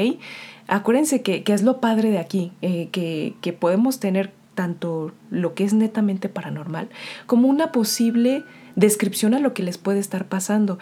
[0.67, 5.63] Acuérdense que, es lo padre de aquí, eh, que, que podemos tener tanto lo que
[5.63, 6.89] es netamente paranormal
[7.25, 8.43] como una posible
[8.75, 10.79] descripción a lo que les puede estar pasando.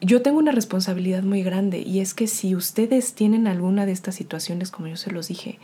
[0.00, 4.14] Yo tengo una responsabilidad muy grande y es que si ustedes tienen alguna de estas
[4.14, 5.58] situaciones, como yo se los dije,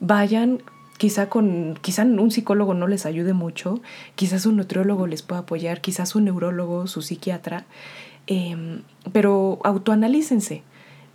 [0.00, 0.62] vayan
[0.96, 3.80] quizá con quizá un psicólogo no les ayude mucho,
[4.14, 7.66] quizás un nutriólogo les pueda apoyar, quizás un neurólogo, su psiquiatra,
[8.26, 8.80] em,
[9.12, 10.62] pero autoanalícense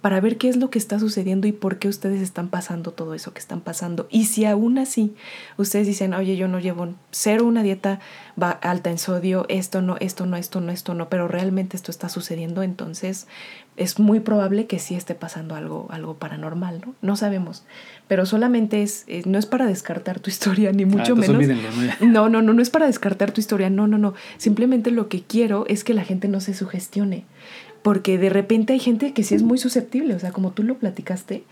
[0.02, 3.14] para ver qué es lo que está sucediendo y por qué ustedes están pasando todo
[3.14, 4.08] eso que están pasando.
[4.10, 5.14] Y si aún así
[5.58, 8.00] ustedes dicen, oye, yo no llevo cero una dieta
[8.62, 12.10] alta en sodio, esto no, esto no, esto no, esto no, pero realmente esto está
[12.10, 13.28] sucediendo, entonces
[13.78, 16.96] es muy probable que sí esté pasando algo, algo paranormal, ¿no?
[17.02, 17.64] No sabemos,
[18.08, 21.58] pero solamente es, eh, no es para descartar tu historia, ni mucho ah, menos.
[22.02, 24.16] No, no, no, no es para descartar tu historia, no, no, no.
[24.38, 27.26] Simplemente lo que quiero es que la gente no se sugestione
[27.82, 30.78] porque de repente hay gente que sí es muy susceptible, o sea, como tú lo
[30.78, 31.44] platicaste,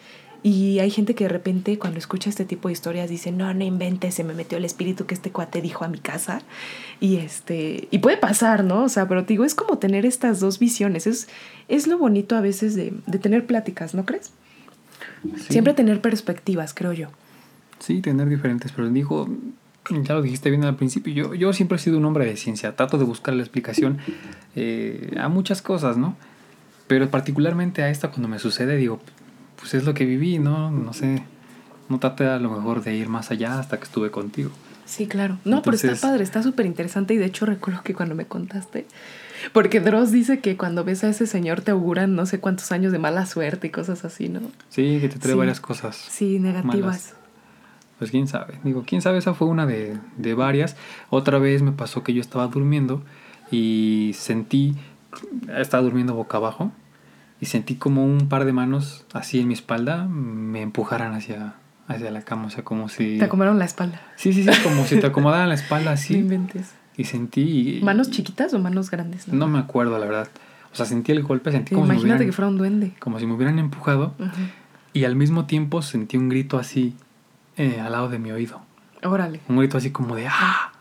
[0.41, 3.63] y hay gente que de repente cuando escucha este tipo de historias dice, no, no
[3.63, 6.41] inventes, se me metió el espíritu que este cuate dijo a mi casa.
[7.01, 8.83] Y este, y puede pasar, ¿no?
[8.83, 11.07] O sea, pero te digo, es como tener estas dos visiones.
[11.07, 11.27] Es,
[11.67, 14.31] es lo bonito a veces de, tener pláticas, ¿no crees?
[15.49, 17.09] Siempre tener perspectivas, creo yo.
[17.79, 19.27] Sí, tener diferentes, pero dijo,
[19.89, 22.75] ya lo dijiste bien al principio, yo, yo siempre he sido un hombre de ciencia,
[22.75, 23.97] trato de buscar la explicación
[24.55, 26.15] eh, a muchas cosas, ¿no?
[26.87, 28.99] Pero particularmente a esta cuando me sucede digo,
[29.57, 30.71] pues es lo que viví, ¿no?
[30.71, 31.23] No sé,
[31.87, 34.51] no traté a lo mejor de ir más allá hasta que estuve contigo.
[34.85, 35.37] Sí, claro.
[35.45, 38.87] No, pero está padre, está súper interesante y de hecho recuerdo que cuando me contaste,
[39.53, 42.91] porque Dross dice que cuando ves a ese señor te auguran no sé cuántos años
[42.91, 44.41] de mala suerte y cosas así, ¿no?
[44.69, 45.95] Sí, que te trae varias cosas.
[45.95, 47.13] Sí, negativas
[47.99, 48.55] pues quién sabe.
[48.63, 50.77] Digo, quién sabe, esa fue una de, de varias.
[51.09, 53.03] Otra vez me pasó que yo estaba durmiendo
[53.51, 54.75] y sentí,
[55.55, 56.71] estaba durmiendo boca abajo
[57.41, 61.55] y sentí como un par de manos así en mi espalda me empujaran hacia,
[61.87, 63.17] hacia la cama, o sea, como si...
[63.17, 64.01] Te acomodaron la espalda.
[64.15, 66.13] Sí, sí, sí, como si te acomodaran la espalda así.
[66.17, 66.73] No inventes.
[66.95, 67.79] Y sentí...
[67.83, 69.27] ¿Manos chiquitas o manos grandes?
[69.27, 70.29] No, me acuerdo, la verdad.
[70.71, 72.93] O sea, sentí el golpe, sentí como Imagínate si me hubieran, que fuera un duende.
[72.99, 74.13] Como si me hubieran empujado.
[74.93, 76.95] Y al mismo tiempo sentí un grito así
[77.59, 78.61] eh, al lado de mi oído.
[79.03, 79.41] Órale.
[79.49, 80.71] Un grito así como de ¡ah!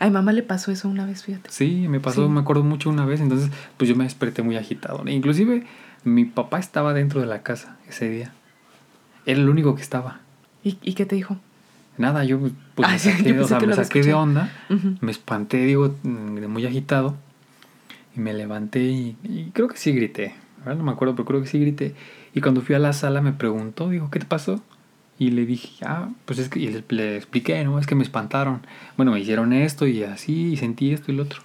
[0.00, 1.48] A mi mamá le pasó eso una vez, fíjate.
[1.52, 5.08] Sí, me pasó, me acuerdo mucho una vez, entonces pues yo me desperté muy agitado.
[5.08, 5.64] Inclusive
[6.02, 8.32] mi papá estaba dentro de la casa ese día.
[9.26, 10.20] Era el único que estaba.
[10.64, 11.36] ¿Y, qué te dijo?
[11.98, 12.40] Nada, yo
[12.74, 14.50] pues me saqué, o sea, me saqué de onda,
[15.00, 17.14] me espanté, digo, mm, muy agitado,
[18.16, 20.34] y me levanté y, y creo que sí grité.
[20.66, 21.94] no me acuerdo, pero creo que sí grité.
[22.34, 24.60] Y cuando fui a la sala me preguntó, digo, ¿qué te pasó?
[25.18, 27.78] Y le dije, ah, pues es que y le, le expliqué, ¿no?
[27.78, 28.66] Es que me espantaron.
[28.96, 31.40] Bueno, me hicieron esto y así, y sentí esto y lo otro.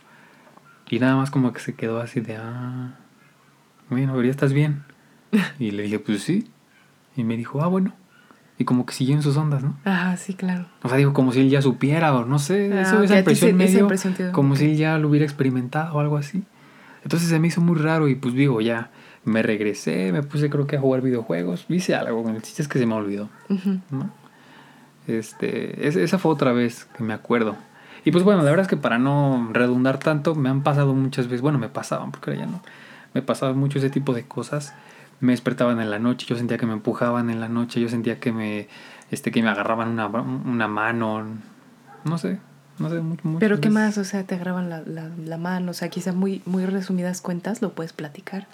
[0.89, 2.95] Y nada más como que se quedó así de, ah,
[3.89, 4.84] bueno, pero ya estás bien.
[5.60, 6.49] Y le dije, pues sí.
[7.15, 7.93] Y me dijo, ah, bueno.
[8.58, 9.77] Y como que siguió en sus ondas, ¿no?
[9.86, 10.65] Ajá, sí, claro.
[10.82, 13.19] O sea, digo, como si él ya supiera o no sé, Ah, eso, ok, esa
[13.19, 16.43] impresión sí- esa medio, impresión como si él ya lo hubiera experimentado o algo así.
[17.03, 18.91] Entonces se me hizo muy raro y pues digo, ya
[19.25, 22.79] me regresé, me puse creo que a jugar videojuegos, hice algo, el chiste es que
[22.79, 23.79] se me olvidó, Ujú.
[23.91, 24.12] ¿no?
[25.08, 27.55] Este, es- esa fue otra vez que me acuerdo.
[28.05, 31.25] Y pues bueno, la verdad es que para no redundar tanto, me han pasado muchas
[31.27, 32.62] veces, bueno, me pasaban, porque ya no,
[33.13, 34.73] me pasaban mucho ese tipo de cosas.
[35.19, 38.19] Me despertaban en la noche, yo sentía que me empujaban en la noche, yo sentía
[38.21, 38.69] que me,
[39.12, 41.25] este, que me agarraban una, una mano,
[42.05, 42.39] no sé,
[42.77, 43.97] no sé, mucho, muchas Pero ¿qué más?
[43.97, 47.62] O sea, te agarraban la, la, la mano, o sea, quizá muy, muy resumidas cuentas
[47.62, 48.47] lo puedes platicar.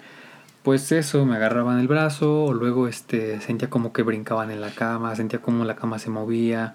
[0.66, 4.72] Pues eso, me agarraban el brazo, o luego este, sentía como que brincaban en la
[4.72, 6.74] cama, sentía como la cama se movía.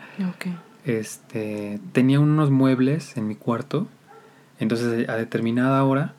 [0.86, 3.89] Este, tenía unos muebles en mi cuarto,
[4.60, 6.13] entonces a determinada hora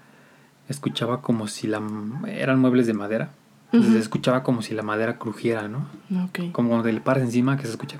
[0.68, 1.80] escuchaba como si la
[2.28, 3.30] eran muebles de madera.
[3.72, 5.86] Entonces escuchaba como si la madera crujiera, ¿no?
[6.26, 6.52] Ok.
[6.52, 7.96] Como cuando le paras encima que se escucha.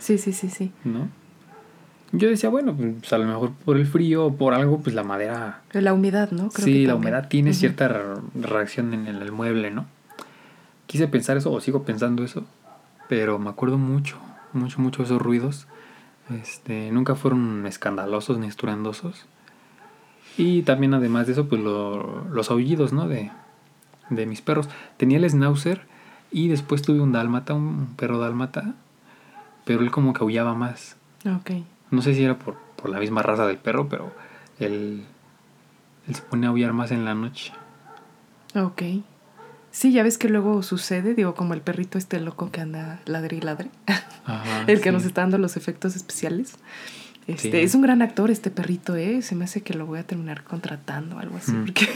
[0.00, 0.72] Sí, sí, sí, sí.
[0.82, 1.08] ¿no?
[2.12, 5.04] Yo decía, bueno, pues a lo mejor por el frío o por algo, pues la
[5.04, 6.50] madera La humedad, ¿no?
[6.50, 8.02] Creo sí, que la humedad tiene cierta re-
[8.34, 9.86] reacción en el, el mueble, ¿no?
[10.86, 12.44] Quise pensar eso, o sigo pensando eso,
[13.08, 14.16] pero me acuerdo mucho,
[14.52, 15.68] mucho, mucho de esos ruidos.
[16.30, 19.26] Este, nunca fueron escandalosos ni estruendosos.
[20.36, 23.06] Y también, además de eso, pues lo- los aullidos, ¿no?
[23.06, 23.30] De,
[24.10, 24.68] de mis perros.
[24.96, 25.82] Tenía el schnauzer
[26.32, 28.74] y después tuve un dálmata, un perro dálmata,
[29.64, 30.96] pero él como que aullaba más.
[31.24, 31.50] Ok.
[31.90, 34.12] No sé si era por, por la misma raza del perro, pero
[34.58, 35.04] él,
[36.06, 37.52] él se pone a aullar más en la noche.
[38.54, 38.82] Ok.
[39.72, 43.36] Sí, ya ves que luego sucede, digo, como el perrito este loco que anda ladre
[43.36, 43.70] y ladre,
[44.24, 44.94] Ajá, el que sí.
[44.94, 46.54] nos está dando los efectos especiales.
[47.26, 47.56] Este, Sí.
[47.58, 49.22] Es un gran actor este perrito, ¿eh?
[49.22, 51.52] Se me hace que lo voy a terminar contratando o algo así.
[51.52, 51.64] Mm.
[51.66, 51.86] Porque...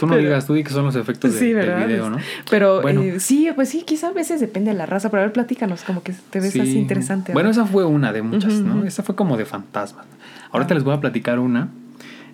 [0.00, 2.18] Tú no pero- digas, tú di que son los efectos de- Sí, del video, ¿no?
[2.50, 3.02] Pero Bueno.
[3.02, 5.82] eh, sí, pues sí, quizá a veces depende de la raza, pero a ver, platícanos,
[5.82, 6.60] como que te ves Sí.
[6.60, 7.32] así interesante.
[7.32, 8.84] Bueno, esa fue una de muchas, ¿no?
[8.84, 10.06] Esa fue como de fantasmas.
[10.52, 10.76] Ahorita Ah.
[10.76, 11.68] les voy a platicar una,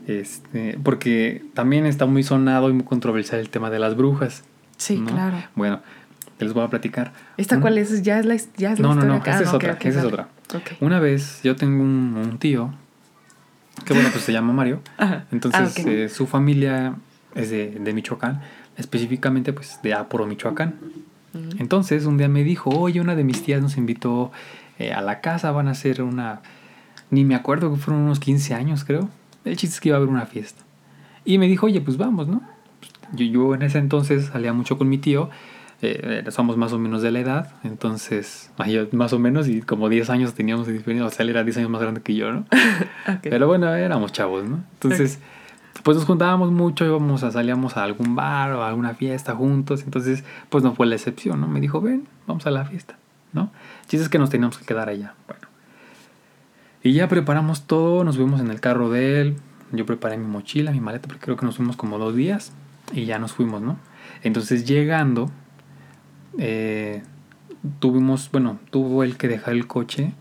[0.06, 4.44] este, porque también está muy sonado y muy controversial el tema de las brujas.
[4.76, 5.06] Sí, ¿no?
[5.10, 5.36] claro.
[5.54, 5.80] Bueno,
[6.38, 7.12] les voy a platicar.
[7.36, 8.02] ¿Esta Un- cuál es?
[8.02, 9.08] ¿Ya es la, ya es No, no, historia?
[9.08, 9.30] no, acá?
[9.32, 10.28] esa Ah, es ok, otra, ok, esa es otra.
[10.54, 10.70] Ok.
[10.80, 12.72] Una vez yo tengo un, un tío,
[13.84, 14.80] que bueno, pues se llama Mario.
[14.96, 15.26] Ajá.
[15.32, 16.94] Entonces, Ah, eh, su familia
[17.34, 18.42] es de, de Michoacán,
[18.76, 20.74] específicamente pues de Apuro, Michoacán.
[21.58, 24.32] Entonces, un día me dijo, oye, una de mis tías nos invitó
[24.78, 26.40] eh, a la casa, van a hacer una...
[27.10, 29.08] Ni me acuerdo, que fueron unos 15 años, creo.
[29.44, 30.62] El chiste es que iba a haber una fiesta.
[31.24, 32.42] Y me dijo, oye, pues vamos, ¿no?
[33.12, 35.30] Yo, yo en ese entonces salía mucho con mi tío,
[35.82, 38.50] eh, eh, somos más o menos de la edad, entonces,
[38.92, 41.56] más o menos, y como 10 años teníamos de diferencia, o sea, él era 10
[41.58, 42.44] años más grande que yo, ¿no?
[43.22, 44.62] Pero bueno, éramos chavos, ¿no?
[44.74, 45.20] Entonces,
[45.82, 49.82] pues nos juntábamos mucho, íbamos a, salíamos a algún bar o a alguna fiesta juntos.
[49.82, 51.48] Entonces, pues no fue la excepción, ¿no?
[51.48, 52.96] Me dijo, ven, vamos a la fiesta,
[53.32, 53.50] ¿no?
[53.82, 55.14] El chiste es que nos teníamos que quedar allá.
[55.26, 55.48] Bueno.
[56.82, 59.36] Y ya preparamos todo, nos fuimos en el carro de él.
[59.72, 62.52] Yo preparé mi mochila, mi maleta, porque creo que nos fuimos como dos días.
[62.92, 63.76] Y ya nos fuimos, ¿no?
[64.22, 65.30] Entonces, llegando,
[66.38, 67.02] eh,
[67.78, 70.12] tuvimos, bueno, tuvo él que dejar el coche,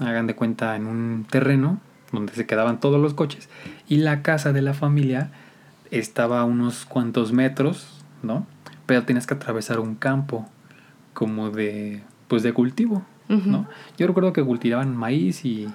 [0.00, 1.78] hagan de cuenta, en un terreno
[2.10, 3.48] donde se quedaban todos los coches.
[3.92, 5.30] Y la casa de la familia
[5.90, 8.46] estaba a unos cuantos metros, ¿no?
[8.86, 10.48] Pero tenías que atravesar un campo
[11.12, 13.04] como de, pues de cultivo.
[13.28, 13.66] ¿no?
[13.96, 15.66] Yo recuerdo que cultivaban maíz y,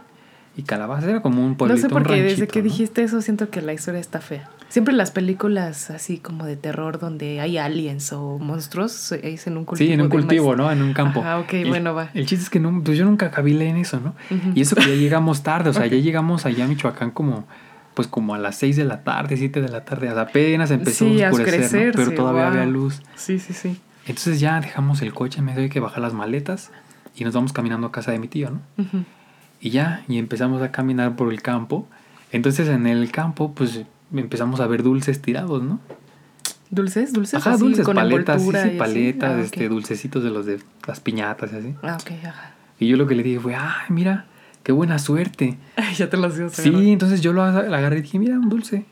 [0.55, 2.63] y calabazas, era como un No pueblito, sé por qué, desde que ¿no?
[2.65, 4.47] dijiste eso siento que la historia está fea.
[4.69, 9.65] Siempre las películas así como de terror donde hay aliens o monstruos es en un
[9.65, 9.87] cultivo.
[9.87, 10.57] Sí, en un cultivo, maíz.
[10.57, 10.71] ¿no?
[10.71, 11.21] En un campo.
[11.21, 12.09] Ajá, ok, El- bueno, va.
[12.13, 14.13] El chiste es que no, pues yo nunca cabilé en eso, ¿no?
[14.55, 17.45] Y eso que ya llegamos tarde, o sea, ya llegamos allá a Michoacán como,
[17.97, 21.23] pues como a las 6 de la tarde, 7 de la tarde, apenas empezó Sí,
[21.23, 21.91] a oscurecer, ¿no?
[21.95, 22.51] Pero todavía wow.
[22.51, 23.01] había luz.
[23.15, 23.75] Sí, sí, sí.
[24.05, 26.69] Entonces ya dejamos el coche, me doy que bajar las maletas
[27.15, 28.61] y nos vamos caminando a casa de mi tío, ¿no?
[28.77, 29.03] Ujú.
[29.59, 31.87] Y ya, y empezamos a caminar por el campo.
[32.31, 33.81] Entonces en el campo, pues
[34.13, 35.79] empezamos a ver dulces tirados, ¿no?
[36.69, 37.13] ¿Dulces?
[37.13, 37.39] ¿Dulces?
[37.39, 39.43] Ajá, así, dulces, con paletas, sí, sí, paletas, Ah, ok.
[39.45, 41.73] este, dulcecitos de los de las piñatas y así.
[41.81, 42.53] Ah, ok, ajá.
[42.79, 44.27] Y yo lo que le dije fue, ay, mira,
[44.67, 45.57] qué buena suerte.
[45.77, 46.49] Ay, ya te los dio.
[46.49, 48.83] Sí, entonces yo lo ag- lo agarré y dije, mira, un dulce.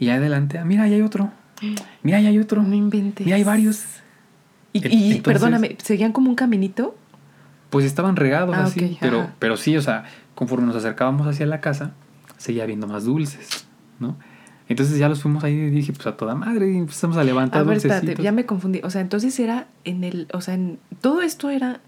[0.00, 1.30] Y ya adelante, ah, mira, ahí hay otro.
[2.02, 2.62] Mira, ahí hay otro.
[2.64, 3.24] No inventes.
[3.24, 3.84] Mira, hay varios.
[4.72, 6.96] Y, En- y, entonces- perdóname, ¿seguían como un caminito?
[7.70, 9.34] Pues estaban regados Ah, así, pero, ajá.
[9.38, 11.92] pero sí, o sea, conforme nos acercábamos hacia la casa,
[12.38, 13.66] seguía viendo más dulces,
[14.00, 14.16] ¿no?
[14.68, 17.60] Entonces ya los fuimos ahí y dije, pues a toda madre, y empezamos a levantar
[17.60, 17.96] A ver, dulcecitos.
[17.98, 18.80] espérate, ya me confundí.
[18.82, 20.26] O sea, entonces era en el.
[20.32, 21.80] O sea, en, todo esto era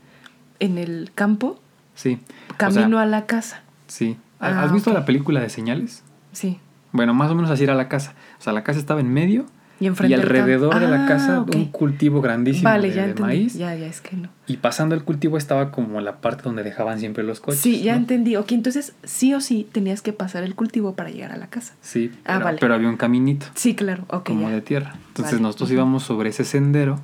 [0.60, 1.60] en el campo,
[1.94, 2.18] Sí.
[2.50, 3.62] O camino sea, a la casa.
[3.86, 4.16] Sí.
[4.40, 6.02] Ah, ¿Has visto la película de señales?
[6.32, 6.58] Sí.
[6.92, 8.14] Bueno, más o menos así era la casa.
[8.38, 9.46] O sea, la casa estaba en medio
[9.80, 13.54] Y y alrededor de la Ah, casa un cultivo grandísimo Vale, de, ya de maíz.
[13.54, 14.28] Ya, ya, es que no.
[14.46, 17.60] Y pasando el cultivo estaba como la parte donde dejaban siempre los coches.
[17.60, 17.98] sí, ya ¿no?
[18.00, 18.36] entendí.
[18.36, 21.74] Ok, entonces sí o sí tenías que pasar el cultivo para llegar a la casa.
[21.80, 22.58] Sí, Ah, pero, vale.
[22.60, 24.04] pero había un caminito Sí, claro.
[24.08, 24.54] Ok, como ya.
[24.56, 24.94] de tierra.
[25.08, 25.42] Entonces Vale.
[25.42, 26.98] nosotros íbamos sobre ese sendero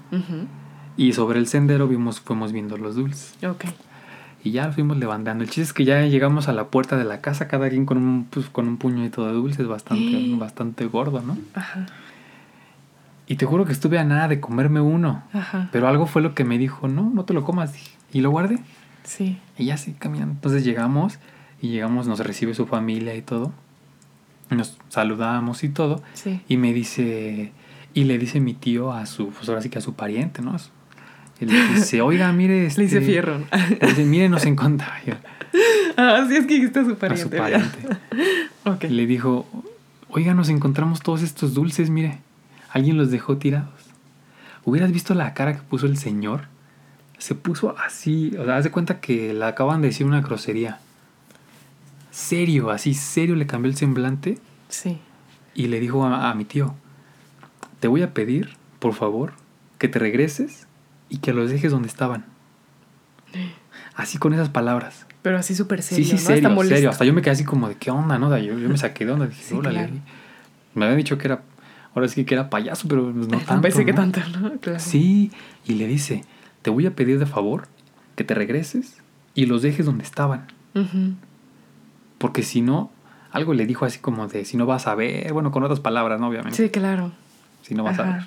[0.97, 3.35] y sobre el sendero vimos, fuimos viendo los dulces.
[3.45, 3.65] Ok.
[4.49, 5.45] Y ya fuimos levantando.
[5.45, 7.99] El chiste es que ya llegamos a la puerta de la casa, cada quien con
[7.99, 11.37] un, pues, con un puñito de dulces bastante, bastante gordo, ¿no?
[11.53, 11.85] Ajá.
[13.27, 15.23] Y te juro que estuve a nada de comerme uno.
[15.35, 15.69] Ajá.
[15.71, 17.75] Pero algo fue lo que me dijo, no, no te lo comas.
[18.11, 18.59] Y lo guardé.
[19.05, 19.39] Sí.
[19.59, 20.33] Y ya sí, caminando.
[20.33, 21.19] Entonces llegamos
[21.61, 23.53] y llegamos, nos recibe su familia y todo.
[24.49, 26.03] Nos saludamos y todo.
[26.15, 26.41] Sí.
[26.49, 27.53] Y me dice,
[27.93, 30.57] y le dice mi tío a su, pues ahora sí que a su pariente, ¿no?
[31.41, 33.39] Y le dice, oiga, mire, este, Le hice fierro.
[33.81, 34.95] le dice, mire, nos encontramos.
[35.97, 37.23] ah, sí, es que dijiste a su A pariente.
[37.23, 38.89] su pariente.
[38.91, 39.47] Le dijo,
[40.11, 42.19] oiga, nos encontramos todos estos dulces, mire.
[42.71, 43.71] Alguien los dejó tirados.
[44.65, 46.43] ¿Hubieras visto la cara que puso el señor?
[47.19, 50.79] Se puso así, o sea, haz de cuenta que le acaban de decir una grosería.
[52.11, 54.99] Serio, así, serio le cambió el semblante Sí.
[55.55, 56.75] y le dijo a, a mi tío,
[57.81, 59.33] te voy a pedir, por favor,
[59.79, 60.67] que te regreses
[61.09, 62.25] y que los dejes donde estaban.
[63.95, 65.07] Así con esas palabras.
[65.23, 66.19] Pero así súper serio, sí, sí, ¿no?
[66.21, 66.91] Hasta serio, serio.
[66.91, 68.29] Hasta yo me quedé así como de, ¿qué onda, no?
[68.29, 69.27] O sea, yo, yo me saqué de onda.
[69.27, 69.79] Dije, Sí, órale.
[69.79, 69.93] claro.
[70.75, 71.43] Me habían dicho que era,
[71.95, 73.61] ahora sí que era payaso, pero no tanto.
[73.61, 74.53] pensé que tanto, ¿no?
[74.61, 74.79] Claro.
[74.79, 75.33] Sí,
[75.67, 76.25] y le dice,
[76.63, 77.67] te voy a pedir de favor
[78.15, 78.99] que te regreses
[79.35, 80.47] y los dejes donde estaban.
[82.19, 82.91] Porque si no,
[83.33, 86.21] algo le dijo así como de, si no vas a ver, bueno, con otras palabras,
[86.21, 86.29] ¿no?
[86.29, 86.57] Obviamente.
[86.57, 87.13] Sí, claro.
[87.63, 88.27] Si no vas a ver.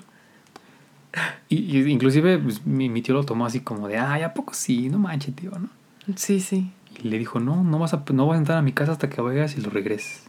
[1.50, 4.54] Y, y inclusive pues, mi, mi tío lo tomó así como de, ay, ¿a poco
[4.54, 4.90] sí?
[4.90, 5.70] No manches, tío, ¿no?
[6.16, 6.72] Sí, sí.
[7.04, 9.10] Y le dijo, no, no vas, a, no vas a entrar a mi casa hasta
[9.10, 10.24] que vayas y lo regreses.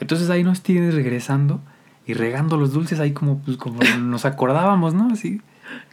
[0.00, 1.60] Entonces ahí nos tienes regresando
[2.06, 5.10] y regando los dulces ahí como, pues, como nos acordábamos, ¿no?
[5.12, 5.40] Así.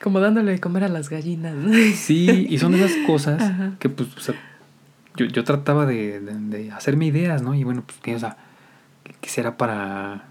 [0.01, 1.55] Como dándole de comer a las gallinas.
[1.55, 1.71] ¿no?
[1.95, 3.73] Sí, y son esas cosas Ajá.
[3.79, 4.35] que pues, o sea,
[5.15, 7.53] yo, yo trataba de, de- de hacerme ideas, ¿no?
[7.53, 8.37] Y bueno, pues, o sea,
[9.21, 10.28] será para,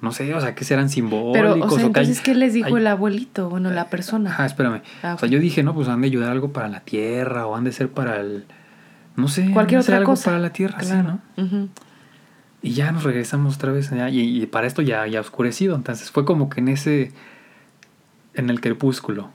[0.00, 1.32] no sé, o sea, que serán simbólicos.
[1.32, 3.48] Pero, o sea, o que hay- entonces, ¿qué les dijo hay- el abuelito?
[3.50, 4.30] Bueno, la persona.
[4.30, 4.82] Ajá, espérame.
[5.02, 7.56] Ah, O sea, yo dije, no, pues han de ayudar algo para la tierra o
[7.56, 8.44] han de ser para el,
[9.16, 10.24] no sé, Cualquier han de ser otra algo cosa.
[10.26, 11.18] para la tierra, sí, Claro.
[11.36, 11.44] ¿no?
[11.44, 11.68] Ujú.
[12.62, 15.74] Y ya nos regresamos otra vez y, y para esto ya, ya oscurecido.
[15.76, 17.12] Entonces fue como que en ese,
[18.34, 19.30] en el crepúsculo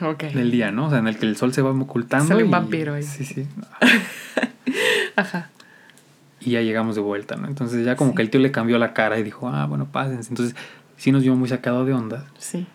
[0.00, 0.24] Ok.
[0.24, 0.86] del día, ¿no?
[0.86, 2.26] O sea, en el que el sol se va ocultando.
[2.26, 3.02] Sale un vampiro ahí.
[3.04, 3.46] Sí, sí.
[5.16, 5.50] Ajá.
[6.46, 7.48] Y ya llegamos de vuelta, ¿no?
[7.48, 8.16] Entonces ya como Sí.
[8.16, 10.30] que el tío le cambió la cara y dijo, ah, bueno, pásense.
[10.30, 10.54] Entonces
[10.96, 12.24] sí nos vio muy sacado de onda.
[12.38, 12.66] Sí.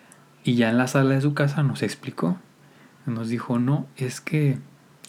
[0.44, 2.36] Y ya en la sala de su casa nos explicó.
[3.06, 4.58] Nos dijo, no, es que,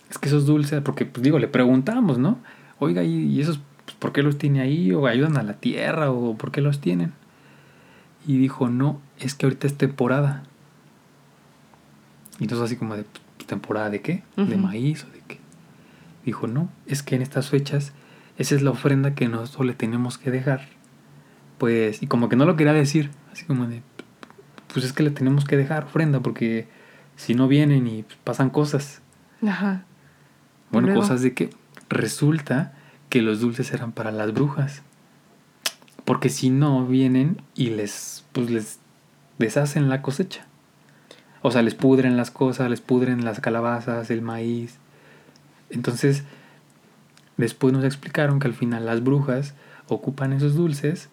[0.10, 2.40] es que esos dulces, porque pues digo, le preguntamos, ¿no?
[2.80, 4.94] Oiga, ¿y, y esos pues, por qué los tiene ahí?
[4.94, 6.10] ¿O ayudan a la tierra?
[6.10, 7.12] ¿O por qué los tienen?
[8.26, 10.44] Y dijo, no, es que ahorita es temporada.
[12.40, 14.24] Y entonces así como de, "Pues, ¿temporada de qué?
[14.38, 15.40] ¿De maíz o de qué?
[16.26, 17.92] Dijo, no, es que en estas fechas
[18.38, 20.68] esa es la ofrenda que nosotros le tenemos que dejar.
[21.58, 23.82] Pues, y como que no lo quería decir, así como de,
[24.74, 26.68] pues es que le tenemos que dejar ofrenda porque
[27.16, 29.02] si no vienen y pasan cosas.
[29.46, 29.86] Ajá.
[30.72, 31.02] Bueno, Luego.
[31.02, 31.52] cosas de que
[31.90, 32.74] resulta
[33.10, 34.82] que los dulces eran para las brujas.
[36.06, 38.80] Porque si no vienen y les pues les
[39.38, 40.46] deshacen la cosecha.
[41.42, 44.78] O sea, les pudren las cosas, les pudren las calabazas, el maíz.
[45.70, 46.24] Entonces,
[47.38, 49.54] después nos explicaron que al final las brujas
[49.88, 51.10] ocupan esos dulces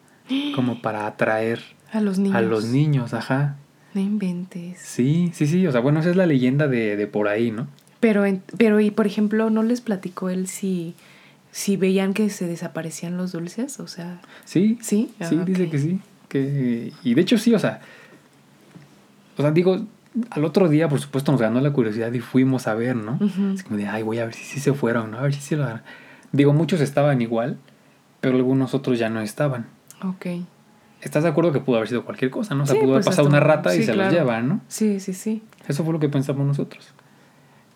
[0.54, 1.60] como para atraer
[1.92, 2.36] A los niños.
[2.36, 3.56] a los niños, ajá.
[3.94, 4.78] No inventes.
[4.78, 5.66] Sí, sí, sí.
[5.66, 7.66] O sea, bueno, esa es la leyenda de, de por ahí, ¿no?
[7.98, 10.94] Pero, en- pero, y por ejemplo, ¿no les platicó él si,
[11.50, 13.80] si veían que se desaparecían los dulces?
[13.80, 15.10] O sea, Sí, ¿sí?
[15.20, 15.70] Sí, Ah, dice ok.
[15.70, 16.00] que sí.
[16.28, 17.80] Que, y de hecho sí, o sea.
[19.36, 19.84] O sea, digo,
[20.30, 23.14] al otro día, por supuesto, nos ganó la curiosidad y fuimos a ver, ¿no?
[23.20, 23.54] Ujú.
[23.54, 25.18] Es como de, ay, voy a ver si sí se fueron, ¿no?
[25.18, 25.82] A ver si sí lo harán.
[26.32, 27.58] Digo, muchos estaban igual,
[28.20, 29.66] pero algunos otros ya no estaban.
[30.04, 30.26] Ok.
[31.02, 32.64] ¿Estás de acuerdo que pudo haber sido cualquier cosa, no?
[32.64, 34.10] O sea, Sí, pudo haber pues, pasado una un- rata y se claro.
[34.10, 34.60] los lleva, ¿no?
[34.68, 35.42] Sí, sí, sí.
[35.66, 36.88] Eso fue lo que pensamos nosotros.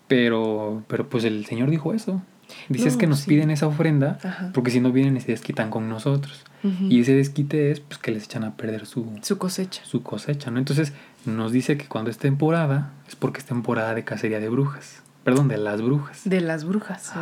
[0.09, 2.23] Pero, pero pues el Señor dijo eso.
[2.69, 3.29] Dice es No, que nos sí.
[3.31, 4.51] piden esa ofrenda Ajá.
[4.53, 6.45] porque si no vienen y se desquitan con nosotros.
[6.63, 9.83] Y ese desquite es pues que les echan a perder su, Su cosecha.
[9.85, 10.59] su cosecha, ¿no?
[10.59, 10.95] Entonces
[11.27, 15.03] nos dice que cuando es temporada es porque es temporada de cacería de brujas.
[15.25, 16.23] Perdón, de las brujas.
[16.25, 17.13] De las brujas.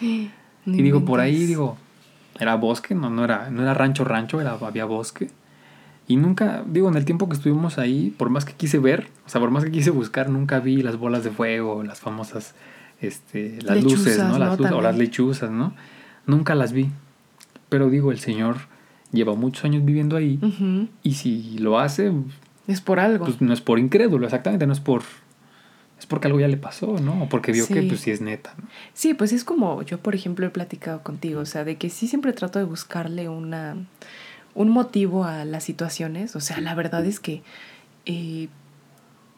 [0.00, 0.30] ¿eh?
[0.64, 1.76] No Y digo, por ahí, digo,
[2.38, 5.30] era bosque, no, no, era, no era rancho rancho, era, había bosque.
[6.08, 9.28] Y nunca, digo, en el tiempo que estuvimos ahí, por más que quise ver, o
[9.28, 12.54] sea, por más que quise buscar, nunca vi las bolas de fuego, las famosas,
[13.00, 14.38] este, las luces, ¿no?
[14.38, 15.74] Las luces, o las lechuzas, ¿no?
[16.26, 16.90] Nunca las vi.
[17.68, 18.56] Pero digo, el Señor
[19.12, 20.38] lleva muchos años viviendo ahí
[21.02, 22.12] y si lo hace...
[22.66, 23.24] Es por algo.
[23.24, 25.02] Pues no es por incrédulo, exactamente, no es por...
[26.02, 27.22] Es porque algo ya le pasó, ¿no?
[27.22, 28.54] O porque vio que pues sí es neta.
[28.58, 28.66] ¿no?
[28.92, 32.08] Sí, pues es como yo, por ejemplo, he platicado contigo, o sea, de que sí
[32.08, 33.76] siempre trato de buscarle una
[34.54, 36.34] un motivo a las situaciones.
[36.34, 37.44] O sea, la verdad es que
[38.04, 38.48] eh,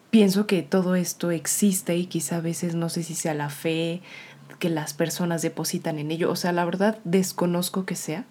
[0.09, 4.01] pienso que todo esto existe y quizá a veces no sé si sea la fe
[4.59, 6.31] que las personas depositan en ello.
[6.31, 8.25] O sea, la verdad desconozco que sea.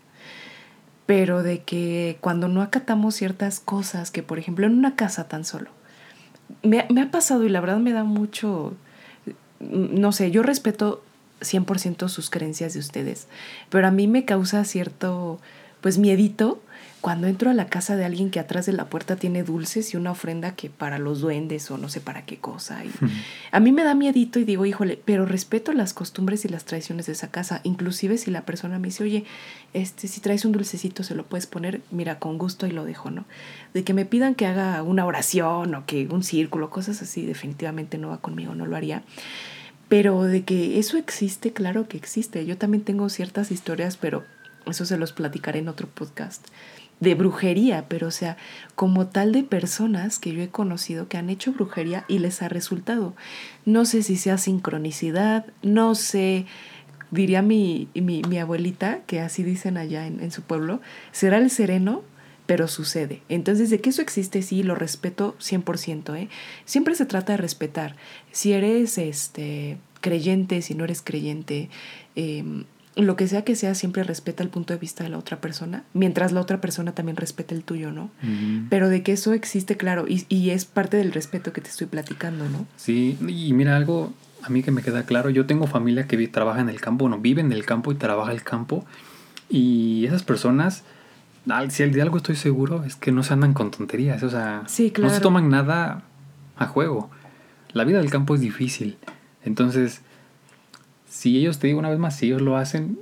[1.06, 5.46] Pero de que cuando no acatamos ciertas cosas, que por ejemplo en una casa tan
[5.46, 5.70] solo,
[6.62, 8.74] me, me ha pasado y la verdad me da mucho,
[9.60, 11.04] no sé, yo respeto
[11.42, 13.28] 100% sus creencias de ustedes,
[13.70, 15.40] pero a mí me causa cierto,
[15.82, 16.62] pues miedito
[17.04, 19.98] cuando entro a la casa de alguien que atrás de la puerta tiene dulces y
[19.98, 22.86] una ofrenda que para los duendes o no sé para qué cosa.
[22.86, 22.92] Y
[23.52, 27.08] a mí me da miedito y digo, híjole, pero respeto las costumbres y las tradiciones
[27.08, 27.60] de esa casa.
[27.64, 29.26] Inclusive si la persona me dice, oye,
[29.74, 33.12] este, si traes un dulcecito se lo puedes poner, mira, con gusto y lo dejo,
[33.12, 33.26] ¿no?
[33.74, 37.98] De que me pidan que haga una oración o que un círculo, cosas así, definitivamente
[37.98, 39.04] no va conmigo, no lo haría.
[39.90, 42.46] Pero de que eso existe, claro que existe.
[42.46, 44.24] Yo también tengo ciertas historias, pero
[44.66, 46.48] eso se los platicaré en otro podcast
[47.04, 48.38] de brujería, pero o sea,
[48.76, 52.50] como tal de personas que yo he conocido que han hecho brujería y les ha
[52.50, 53.14] resultado.
[53.66, 56.46] No sé si sea sincronicidad, no sé,
[57.12, 60.82] diría mi, mi, abuelita, que así dicen allá en, en, su pueblo,
[61.12, 62.02] será el sereno,
[62.46, 63.22] pero sucede.
[63.30, 66.30] Entonces, de que eso existe, sí, lo respeto 100%, ¿eh?
[66.66, 67.96] Siempre se trata de respetar.
[68.32, 71.70] Si eres este, creyente, si no eres creyente,
[72.16, 72.44] eh,
[72.96, 75.84] lo que sea que sea, siempre respeta el punto de vista de la otra persona,
[75.94, 78.12] mientras la otra persona también respete el tuyo, ¿no?
[78.70, 81.88] Pero de que eso existe, claro, y, y, es parte del respeto que te estoy
[81.88, 82.68] platicando, ¿no?
[82.76, 84.14] Sí, y mira algo,
[84.44, 87.20] a mí que me queda claro, yo tengo familia que trabaja en el campo, no,
[87.20, 88.86] vive en el campo y trabaja en el campo,
[89.50, 90.84] y esas personas,
[91.70, 94.64] si de algo estoy seguro, es que no se andan con tonterías, o sea,
[95.00, 96.04] no se toman nada
[96.58, 97.10] a juego.
[97.72, 98.98] La vida del campo es difícil,
[99.44, 100.02] entonces
[101.14, 102.98] si ellos, te digo una vez más, si ellos lo hacen,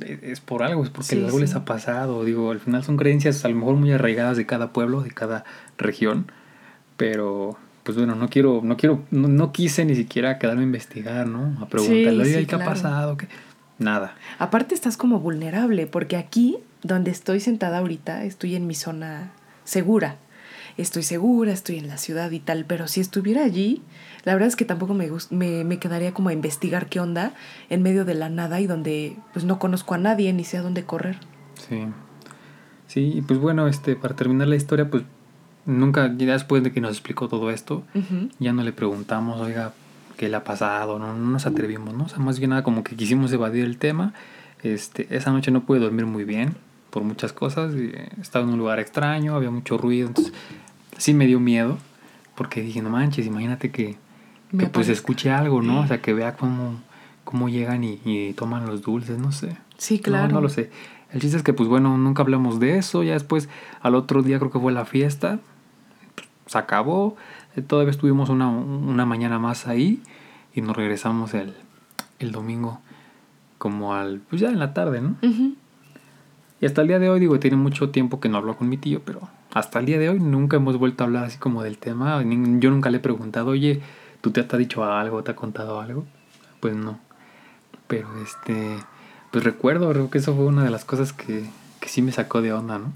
[0.00, 2.24] e, es por algo, es porque algo les ha pasado.
[2.24, 5.44] Digo, al final son creencias a lo mejor muy arraigadas de cada pueblo, de cada
[5.76, 6.30] región,
[6.96, 11.60] pero pues bueno, no quiero, no quiero, no, quise ni siquiera quedarme a investigar, ¿no?
[11.60, 13.16] A preguntarle, ¿qué ha pasado?
[13.16, 13.26] ¿Qué?
[13.78, 14.14] Nada.
[14.38, 19.32] Aparte estás como vulnerable, porque aquí, donde estoy sentada ahorita, estoy en mi zona
[19.64, 20.16] segura.
[20.78, 23.82] Estoy segura, estoy en la ciudad y tal, pero si estuviera allí,
[24.24, 27.32] la verdad es que tampoco me, me, me, quedaría como a investigar qué onda
[27.68, 30.62] en medio de la nada y donde pues no conozco a nadie ni sé a
[30.62, 31.18] dónde correr.
[31.68, 31.84] Sí.
[32.86, 35.02] Sí, pues bueno, este, para terminar la historia, pues
[35.66, 37.82] nunca, ya después de que nos explicó todo esto,
[38.38, 39.74] ya no le preguntamos, oiga,
[40.16, 42.04] qué le ha pasado, no, no nos atrevimos, ¿no?
[42.04, 44.14] O sea, más bien nada como que quisimos evadir el tema.
[44.62, 46.56] Este, esa noche no pude dormir muy bien
[46.90, 47.74] por muchas cosas,
[48.20, 50.32] estaba en un lugar extraño, había mucho ruido, entonces
[50.98, 51.78] sí me dio miedo,
[52.34, 53.96] porque dije, no manches, imagínate que
[54.56, 55.80] que pues escuche algo, ¿no?
[55.80, 56.80] O sea, que vea cómo,
[57.24, 59.56] cómo llegan y, toman los dulces, no sé.
[59.76, 60.28] Sí, claro.
[60.28, 60.70] No, no lo sé.
[61.12, 63.02] El chiste es que, pues bueno, nunca hablamos de eso.
[63.02, 63.48] Ya después,
[63.80, 65.40] al otro día creo que fue la fiesta.
[66.46, 67.16] se acabó.
[67.56, 70.02] Eh, todavía estuvimos una, una, mañana más ahí
[70.54, 71.54] y nos regresamos el,
[72.18, 72.80] el, domingo
[73.58, 75.16] como al, pues ya en la tarde, ¿no?
[76.60, 78.76] Y hasta el día de hoy, digo, tiene mucho tiempo que no hablo con mi
[78.76, 81.78] tío, pero hasta el día de hoy nunca hemos vuelto a hablar así como del
[81.78, 82.22] tema.
[82.22, 83.80] Yo nunca le he preguntado, oye,
[84.20, 86.04] ¿Tú te, has dicho algo, te ha contado algo?
[86.60, 86.98] Pues no.
[87.86, 88.76] Pero este,
[89.30, 91.44] pues recuerdo, creo que eso fue una de las cosas que,
[91.80, 92.92] que sí me sacó de onda, ¿no?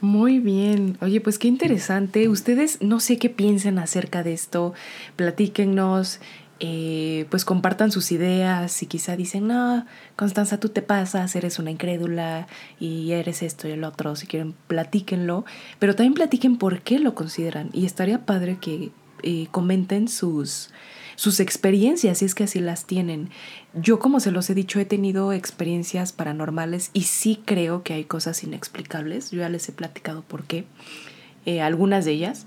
[0.00, 0.98] Muy bien.
[1.00, 2.28] Oye, pues qué interesante.
[2.28, 4.74] Ustedes no sé qué piensen acerca de esto.
[5.16, 6.20] Platíquennos,
[6.66, 8.82] eh, pues compartan sus ideas.
[8.82, 9.84] Y quizá dicen, no,
[10.16, 12.46] Constanza, tú te pasas, eres una incrédula
[12.80, 14.16] y eres esto y el otro.
[14.16, 15.44] Si quieren, platíquenlo.
[15.78, 17.68] Pero también platiquen por qué lo consideran.
[17.74, 18.92] Y estaría padre que
[19.22, 20.70] eh, comenten sus,
[21.16, 23.28] sus experiencias, si es que así las tienen.
[23.74, 28.04] Yo, como se los he dicho, he tenido experiencias paranormales y sí creo que hay
[28.04, 29.32] cosas inexplicables.
[29.32, 30.64] Yo ya les he platicado por qué,
[31.44, 32.46] eh, algunas de ellas.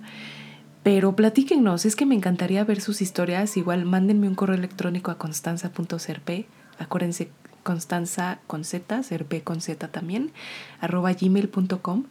[0.88, 3.58] Pero platíquenos, es que me encantaría ver sus historias.
[3.58, 6.46] Igual mándenme un correo electrónico a constanza.cerp.
[6.80, 7.30] Acuérdense,
[7.64, 10.32] constanza con z, cerp con z también,
[10.80, 12.06] arroba gmail.com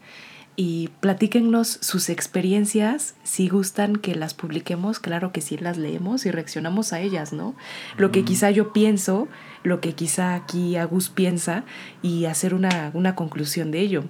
[0.56, 6.30] y platíquennos sus experiencias, si gustan que las publiquemos, claro que sí las leemos y
[6.30, 7.54] reaccionamos a ellas, ¿no?
[7.98, 9.28] Lo que quizá yo pienso,
[9.62, 11.64] lo que quizá aquí Agus piensa
[12.02, 14.04] y hacer una, conclusión de ello.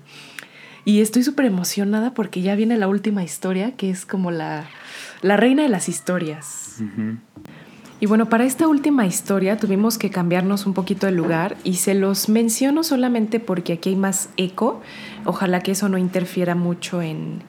[0.86, 4.66] Y estoy súper emocionada porque ya viene la última historia, que es como la,
[5.20, 6.76] la reina de las historias.
[7.98, 11.94] Y bueno, para esta última historia tuvimos que cambiarnos un poquito el lugar y se
[11.94, 14.80] los menciono solamente porque aquí hay más eco.
[15.24, 17.42] Ojalá que eso no interfiera mucho en,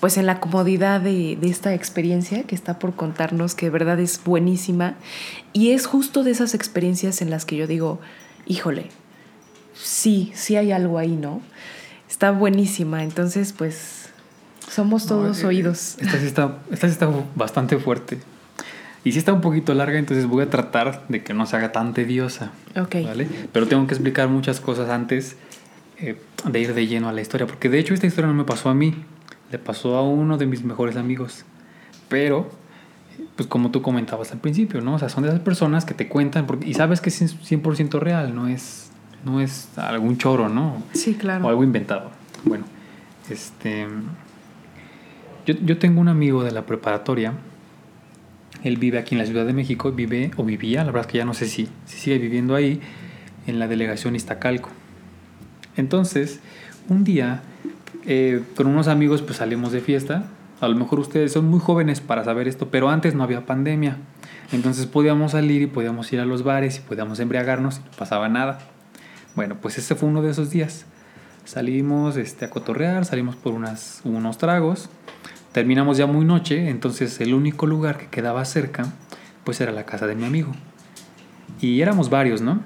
[0.00, 4.00] pues en la comodidad de, de, esta experiencia que está por contarnos, que de verdad
[4.00, 4.96] es buenísima.
[5.54, 8.00] Y es justo de esas experiencias en las que yo digo,
[8.44, 8.90] híjole,
[9.72, 11.40] sí, sí hay algo ahí, ¿no?
[12.12, 14.10] Está buenísima, entonces pues
[14.68, 15.96] somos todos No, eh, oídos.
[15.98, 18.18] Esta sí, está, esta sí está bastante fuerte.
[19.02, 21.72] Y sí está un poquito larga, entonces voy a tratar de que no se haga
[21.72, 22.52] tan tediosa.
[22.76, 22.96] Ok.
[23.02, 23.28] ¿Vale?
[23.50, 25.36] Pero tengo que explicar muchas cosas antes
[26.00, 27.46] eh, de ir de lleno a la historia.
[27.46, 28.94] Porque de hecho esta historia no me pasó a mí.
[29.50, 31.46] Le pasó a uno de mis mejores amigos.
[32.10, 32.50] Pero,
[33.36, 34.96] pues como tú comentabas al principio, ¿no?
[34.96, 38.00] O sea, son de esas personas que te cuentan porque, y sabes que es 100%
[38.00, 38.91] real, no es,
[39.24, 40.82] no es algún choro, ¿no?
[40.92, 41.46] Sí, claro.
[41.46, 42.10] O algo inventado.
[42.44, 42.64] Bueno,
[43.28, 43.86] este...
[45.46, 47.32] Yo, yo tengo un amigo de la preparatoria.
[48.62, 51.18] Él vive aquí en la Ciudad de México, vive o vivía, la verdad es que
[51.18, 52.80] ya no sé si, si sigue viviendo ahí,
[53.46, 54.68] en la delegación Iztacalco.
[55.76, 56.40] Entonces,
[56.88, 57.42] un día,
[58.06, 60.24] eh, con unos amigos, pues salimos de fiesta.
[60.60, 63.96] A lo mejor ustedes son muy jóvenes para saber esto, pero antes no había pandemia.
[64.52, 68.28] Entonces podíamos salir y podíamos ir a los bares y podíamos embriagarnos y no pasaba
[68.28, 68.58] nada.
[69.34, 70.86] Bueno, pues ese fue uno de esos días.
[71.44, 74.90] Salimos este, a cotorrear, salimos por unas, unos tragos.
[75.52, 78.86] Terminamos ya muy noche, entonces el único lugar que quedaba cerca,
[79.44, 80.52] pues era la casa de mi amigo.
[81.60, 82.60] Y éramos varios, ¿no?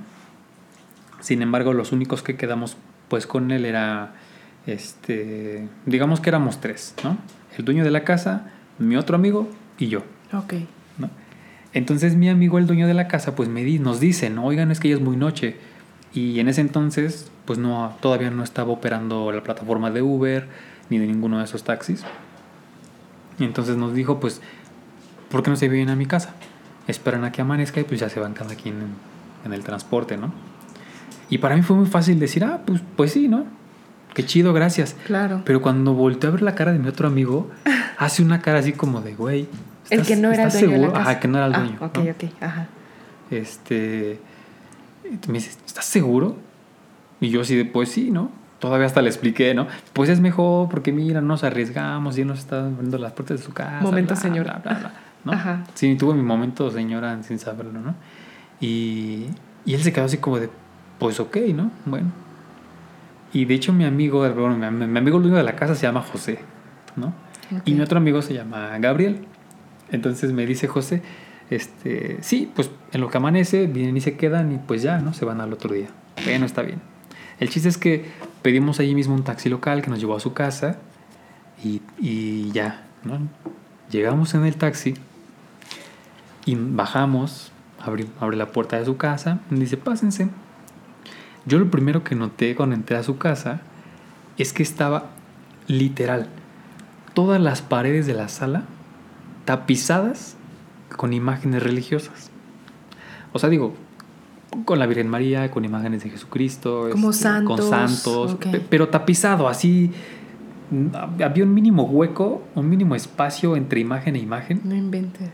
[1.20, 2.76] Sin embargo, los únicos que quedamos
[3.08, 4.14] pues con él era,
[4.66, 7.16] este, digamos que éramos tres, ¿no?
[7.56, 9.48] El dueño de la casa, mi otro amigo
[9.78, 10.02] y yo.
[10.32, 10.54] Ok.
[10.98, 11.10] ¿no?
[11.72, 14.70] Entonces mi amigo, el dueño de la casa, pues me di, nos dice, no, oigan,
[14.70, 15.56] es que ya es muy noche.
[16.16, 20.48] Y en ese entonces, pues no, todavía no estaba operando la plataforma de Uber
[20.88, 22.04] ni de ninguno de esos taxis.
[23.38, 24.40] Y entonces nos dijo, pues,
[25.30, 26.34] ¿por qué no se vienen a mi casa?
[26.88, 28.88] Esperan a que amanezca y pues ya se van cada quien en,
[29.44, 30.32] en el transporte, ¿no?
[31.28, 33.44] Y para mí fue muy fácil decir, ah, pues, pues sí, ¿no?
[34.14, 34.96] Qué chido, gracias.
[35.06, 35.42] Claro.
[35.44, 37.50] Pero cuando volteé a ver la cara de mi otro amigo,
[37.98, 39.48] hace una cara así como de, güey.
[39.90, 40.98] El que no era el ¿estás dueño de la seguro?
[40.98, 41.10] casa.
[41.10, 41.76] Ajá, que no era el Ah, dueño.
[41.80, 42.10] ok, ¿no?
[42.10, 42.24] ok.
[42.42, 42.66] Ajá.
[43.30, 44.18] Este.
[45.12, 46.36] Y Me dice, ¿estás seguro?
[47.20, 48.30] Y yo así de, pues sí, ¿no?
[48.58, 49.66] Todavía hasta le expliqué, ¿no?
[49.92, 53.38] Pues es mejor porque mira, no nos arriesgamos y él nos está abriendo las puertas
[53.38, 53.80] de su casa.
[53.82, 54.60] Momento bla, señora.
[54.62, 54.92] bla, bla, bla,
[55.24, 55.32] ¿no?
[55.32, 55.64] Ajá.
[55.74, 57.94] Sí, tuve mi momento señora sin saberlo, ¿no?
[58.60, 59.26] Y,
[59.64, 60.48] y él se quedó así como de,
[60.98, 61.70] pues ok, ¿no?
[61.84, 62.10] Bueno.
[63.32, 65.82] Y de hecho mi amigo, bueno, mi, mi amigo el dueño de la casa se
[65.86, 66.38] llama José,
[66.96, 67.12] ¿no?
[67.50, 67.76] Y Ok.
[67.76, 69.24] mi otro amigo se llama Gabriel.
[69.90, 71.02] Entonces me dice José,
[71.50, 75.14] este, sí, pues en lo que amanece, vienen y se quedan y pues ya, ¿no?
[75.14, 75.88] Se van al otro día.
[76.24, 76.80] Bueno, está bien.
[77.38, 78.06] El chiste es que
[78.42, 80.78] pedimos allí mismo un taxi local que nos llevó a su casa
[81.62, 83.18] y, y ya, ¿no?
[83.90, 84.94] Llegamos en el taxi
[86.44, 87.52] y bajamos,
[87.84, 90.28] abrí- abre la puerta de su casa, y dice, pásense.
[91.44, 93.60] Yo lo primero que noté cuando entré a su casa
[94.38, 95.10] es que estaba
[95.68, 96.28] literal
[97.14, 98.64] todas las paredes de la sala
[99.44, 100.35] tapizadas
[100.94, 102.30] con imágenes religiosas.
[103.32, 103.74] O sea, digo,
[104.64, 108.36] con la Virgen María, con imágenes de Jesucristo, Como este, santos, con santos,
[108.70, 109.90] pero tapizado, así
[110.70, 114.60] mm, había un mínimo hueco, un mínimo espacio entre imagen e imagen.
[114.64, 115.30] No inventes.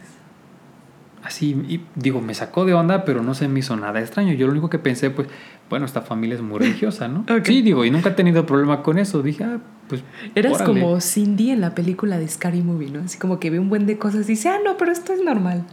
[1.22, 4.32] Así, y digo, me sacó de onda, pero no se me hizo nada extraño.
[4.32, 5.28] Yo lo único que pensé, pues,
[5.70, 7.20] bueno, esta familia es muy religiosa, ¿no?
[7.32, 7.46] Ok.
[7.46, 9.22] Sí, digo, y nunca he tenido problema con eso.
[9.22, 10.02] Dije, ah, pues.
[10.34, 10.80] Eras órale.
[10.80, 13.00] como Cindy en la película de Scary Movie, ¿no?
[13.00, 15.22] Así como que ve un buen de cosas y dice, ah, no, pero esto es
[15.22, 15.64] normal.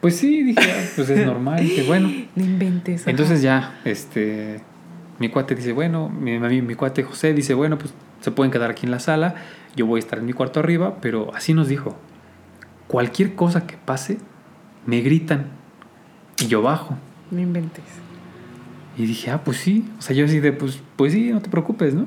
[0.00, 1.60] Pues sí, dije, ah, pues es normal.
[1.60, 2.10] Dije, bueno.
[2.34, 3.02] No inventes.
[3.02, 3.10] ajá.
[3.10, 4.60] Entonces ya, este.
[5.18, 8.70] Mi cuate dice, bueno, mi, mi, mi cuate José dice, bueno, pues se pueden quedar
[8.70, 9.36] aquí en la sala.
[9.76, 11.96] Yo voy a estar en mi cuarto arriba, pero así nos dijo.
[12.88, 14.18] Cualquier cosa que pase,
[14.86, 15.46] me gritan
[16.38, 16.96] y yo bajo.
[17.30, 17.84] No inventes.
[18.96, 19.84] Y dije, ah, pues sí.
[19.98, 22.06] O sea, yo así de, pues, pues sí, no te preocupes, ¿no?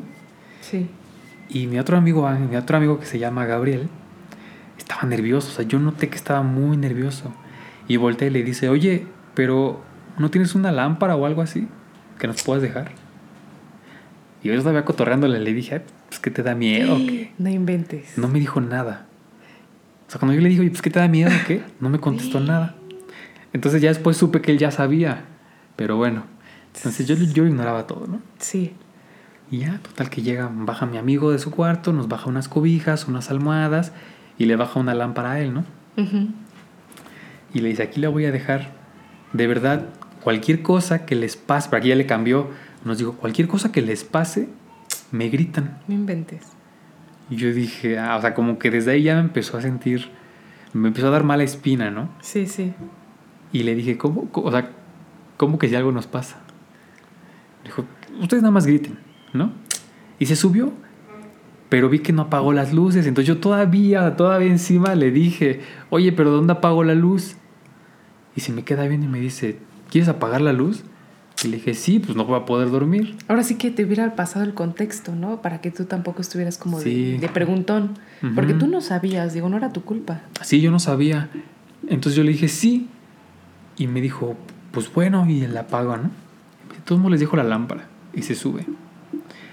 [0.61, 0.87] Sí.
[1.49, 3.89] Y mi otro amigo, ah, mi otro amigo que se llama Gabriel,
[4.77, 5.49] estaba nervioso.
[5.49, 7.33] O sea, yo noté que estaba muy nervioso.
[7.87, 9.05] Y volteé y le dice, oye,
[9.35, 9.81] pero
[10.17, 11.67] ¿no tienes una lámpara o algo así
[12.19, 12.91] que nos puedas dejar?
[14.43, 17.33] Y yo estaba cotorreándole, le dije, "Ay, pues que te da miedo o qué?
[17.37, 18.17] No inventes.
[18.17, 19.05] No me dijo nada.
[20.09, 21.61] O sea, cuando yo le dije, oye, pues que te da miedo qué?
[21.79, 22.73] No me contestó nada.
[23.53, 25.25] Entonces ya después supe que él ya sabía.
[25.75, 26.23] Pero bueno,
[26.75, 28.19] entonces yo, yo ignoraba todo, ¿no?
[28.39, 28.73] Sí.
[29.51, 33.07] Y ya, total que llega, baja mi amigo de su cuarto, nos baja unas cobijas,
[33.07, 33.91] unas almohadas
[34.39, 35.63] y le baja una lámpara a él, ¿no?
[37.53, 38.71] Y le dice, aquí la voy a dejar.
[39.33, 39.89] De verdad,
[40.23, 42.49] cualquier cosa que les pase, para aquí ya le cambió,
[42.83, 44.49] nos dijo, cualquier cosa que les pase,
[45.11, 45.77] me gritan.
[45.87, 46.58] No inventes.
[47.29, 50.09] Y yo dije, ah, o sea, como que desde ahí ya me empezó a sentir,
[50.73, 52.09] me empezó a dar mala espina, ¿no?
[52.21, 52.73] Sí, sí.
[53.51, 54.29] Y le dije, ¿cómo?
[54.33, 54.71] O sea,
[55.37, 56.37] ¿cómo que si algo nos pasa?
[57.63, 57.85] Dijo,
[58.21, 58.97] ustedes nada más griten,
[59.33, 59.51] ¿no?
[60.17, 60.73] Y se subió,
[61.69, 63.05] pero vi que no apagó las luces.
[63.05, 67.35] Entonces yo todavía, todavía encima le dije, oye, pero ¿dónde apago la luz?
[68.35, 69.59] Y se me queda bien y me dice,
[69.89, 70.83] ¿quieres apagar la luz?
[71.43, 73.15] Y le dije, sí, pues no voy a poder dormir.
[73.27, 75.41] Ahora sí que te hubiera pasado el contexto, ¿no?
[75.41, 77.17] Para que tú tampoco estuvieras como de- Sí.
[77.17, 77.97] de, preguntón.
[78.21, 78.35] Ujú.
[78.35, 80.21] Porque tú no sabías, digo, no era tu culpa.
[80.41, 81.29] Sí, yo no sabía.
[81.87, 82.89] Entonces yo le dije, sí.
[83.77, 84.35] Y me dijo,
[84.71, 86.11] pues bueno, y la apago, ¿no?
[86.87, 88.65] De modos les dejo la lámpara y se sube.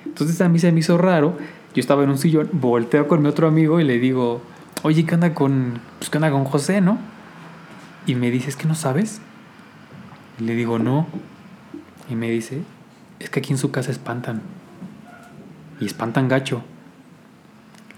[0.07, 1.37] Entonces a mí se me hizo raro.
[1.75, 4.41] Yo estaba en un sillón, volteo con mi otro amigo y le digo,
[4.83, 6.99] oye, ¿qué onda con, pues, ¿qué onda con José, no?
[8.07, 9.21] Y me dice, ¿es que no sabes?
[10.41, 11.07] Y le digo, no.
[12.09, 12.63] Y me dice,
[13.19, 14.43] es que aquí en su casa espantan.
[15.81, 16.63] Y espantan gacho.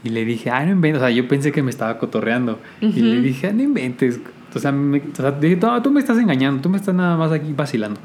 [0.04, 1.02] Y le dije, ah, no inventes.
[1.02, 2.58] O sea, yo pensé que me estaba cotorreando.
[2.80, 4.20] Y le dije, ah, no inventes.
[4.54, 6.62] O sea, me, o sea, dije, no, tú me estás engañando.
[6.62, 8.00] Tú me estás nada más aquí vacilando.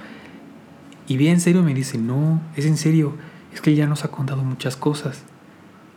[1.07, 3.13] Y bien en serio me dice, no, es en serio.
[3.53, 5.23] Es que él ya nos ha contado muchas cosas.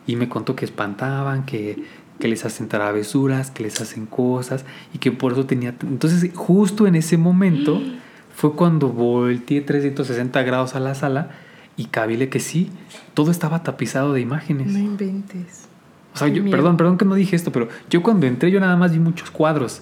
[0.07, 1.83] Y me contó que espantaban, que,
[2.21, 4.65] que les hacen travesuras, que les hacen cosas.
[4.93, 5.75] Y que por eso tenía...
[5.83, 7.81] Entonces, justo en ese momento
[8.37, 11.31] fue cuando volteé 360 grados a la sala
[11.79, 12.71] y cabile que sí,
[13.15, 14.67] todo estaba tapizado de imágenes.
[14.67, 15.69] No inventes.
[16.15, 16.55] O sea, Qué yo, miedo.
[16.55, 19.31] perdón, perdón que no dije esto, pero yo cuando entré yo nada más vi muchos
[19.31, 19.81] cuadros,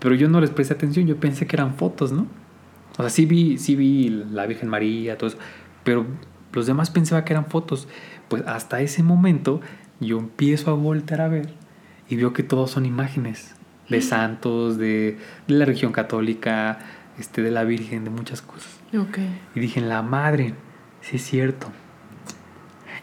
[0.00, 2.26] pero yo no les presté atención, yo pensé que eran fotos, ¿no?
[2.92, 5.38] O sea, sí vi, sí vi la Virgen María, todo eso,
[5.82, 6.04] pero
[6.52, 7.88] los demás pensaba que eran fotos.
[8.28, 9.62] Pues hasta ese momento
[9.98, 11.48] yo empiezo a voltear a ver
[12.10, 13.54] y veo que todos son imágenes
[13.88, 15.16] de santos, de,
[15.48, 16.78] de la religión católica,
[17.18, 18.80] este, de la Virgen, de muchas cosas.
[19.54, 20.54] Y dije, la madre,
[21.00, 21.68] sí es cierto.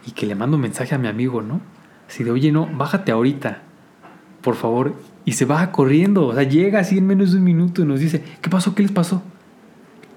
[0.06, 1.62] Y que le mando un mensaje a mi amigo, ¿no?
[2.08, 3.62] Así de, oye, no, bájate ahorita,
[4.42, 4.96] por favor.
[5.24, 8.00] Y se baja corriendo, o sea, llega así en menos de un minuto y nos
[8.00, 8.74] dice, ¿qué pasó?
[8.74, 9.22] ¿Qué les pasó?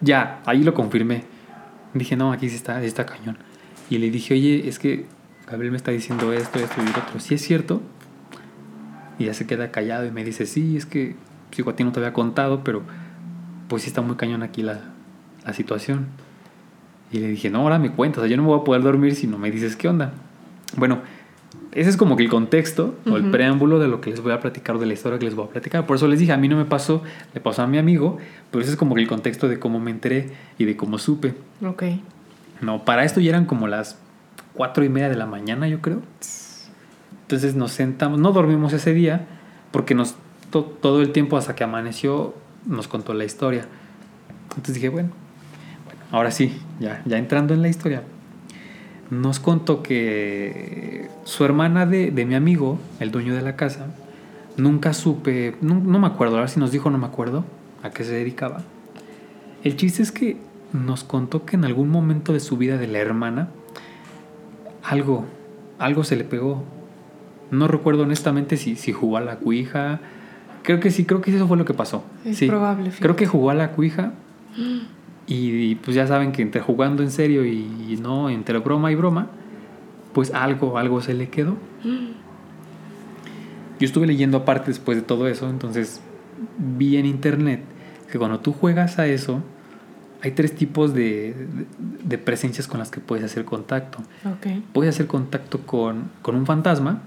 [0.00, 1.24] Ya, ahí lo confirmé.
[1.92, 3.36] Dije, no, aquí sí está, sí está cañón.
[3.90, 5.06] Y le dije, oye, es que
[5.48, 7.20] Gabriel me está diciendo esto, esto y otro.
[7.20, 7.82] ¿Sí es cierto?
[9.18, 11.16] Y ya se queda callado y me dice, sí, es que,
[11.54, 12.82] digo, a ti no te había contado, pero
[13.68, 14.80] pues sí está muy cañón aquí la,
[15.44, 16.06] la situación.
[17.12, 18.82] Y le dije, no, ahora me cuentas, o sea, yo no me voy a poder
[18.82, 20.12] dormir si no me dices qué onda.
[20.76, 20.98] Bueno,
[21.72, 24.40] ese es como que el contexto o el preámbulo de lo que les voy a
[24.40, 25.86] platicar, de la historia que les voy a platicar.
[25.86, 27.02] Por eso les dije, a mí no me pasó,
[27.32, 28.18] le pasó a mi amigo,
[28.50, 31.34] pero ese es como que el contexto de cómo me enteré y de cómo supe.
[31.64, 31.84] Ok.
[32.60, 33.98] No, para esto ya eran como las
[34.54, 36.00] cuatro y media de la mañana, yo creo.
[37.22, 39.26] Entonces nos sentamos, no dormimos ese día,
[39.70, 40.14] porque nos
[40.50, 42.34] to- todo el tiempo hasta que amaneció
[42.66, 43.66] nos contó la historia.
[44.50, 45.10] Entonces dije, bueno,
[46.10, 48.02] ahora sí, ya, ya entrando en la historia,
[49.10, 53.86] nos contó que su hermana de, de mi amigo, el dueño de la casa,
[54.56, 57.44] nunca supe, no, no me acuerdo, ahora si nos dijo, no me acuerdo
[57.82, 58.62] a qué se dedicaba.
[59.62, 60.36] El chiste es que
[60.72, 63.48] nos contó que en algún momento de su vida de la hermana,
[64.82, 65.24] algo,
[65.78, 66.62] algo se le pegó.
[67.50, 70.00] No recuerdo honestamente si, si jugó a la cuija.
[70.64, 72.04] Creo que sí, creo que eso fue lo que pasó.
[72.24, 72.48] Es Sí.
[72.48, 72.90] probable.
[72.98, 74.12] Creo que jugó a la cuija.
[75.26, 77.52] Y, y, pues ya saben que entre jugando en serio y,
[77.88, 79.28] y no, entre broma y broma,
[80.12, 81.56] pues algo, algo se le quedó.
[83.80, 86.00] Yo estuve leyendo aparte después de todo eso, entonces
[86.58, 87.62] vi en internet
[88.12, 89.42] que cuando tú juegas a eso,
[90.22, 91.66] hay tres tipos de, de-
[92.04, 93.98] de presencias con las que puedes hacer contacto.
[94.26, 94.62] Ok.
[94.72, 97.02] Puedes hacer contacto con, con un fantasma,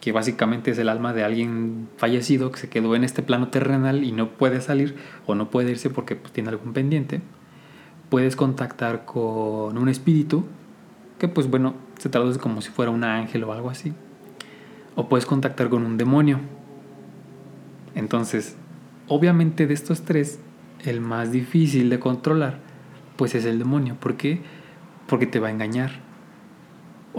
[0.00, 4.04] que básicamente es el alma de alguien fallecido que se quedó en este plano terrenal
[4.04, 4.96] y no puede salir
[5.26, 7.20] o no puede irse porque pues, tiene algún pendiente.
[8.08, 10.46] Puedes contactar con un espíritu,
[11.18, 13.92] que pues bueno, se traduce como si fuera un ángel o algo así.
[14.94, 16.40] O puedes contactar con un demonio.
[17.94, 18.56] Entonces,
[19.08, 20.38] obviamente de estos tres,
[20.84, 22.60] el más difícil de controlar,
[23.16, 23.96] pues es el demonio.
[23.98, 24.40] ¿Por qué?
[25.06, 26.07] Porque te va a engañar.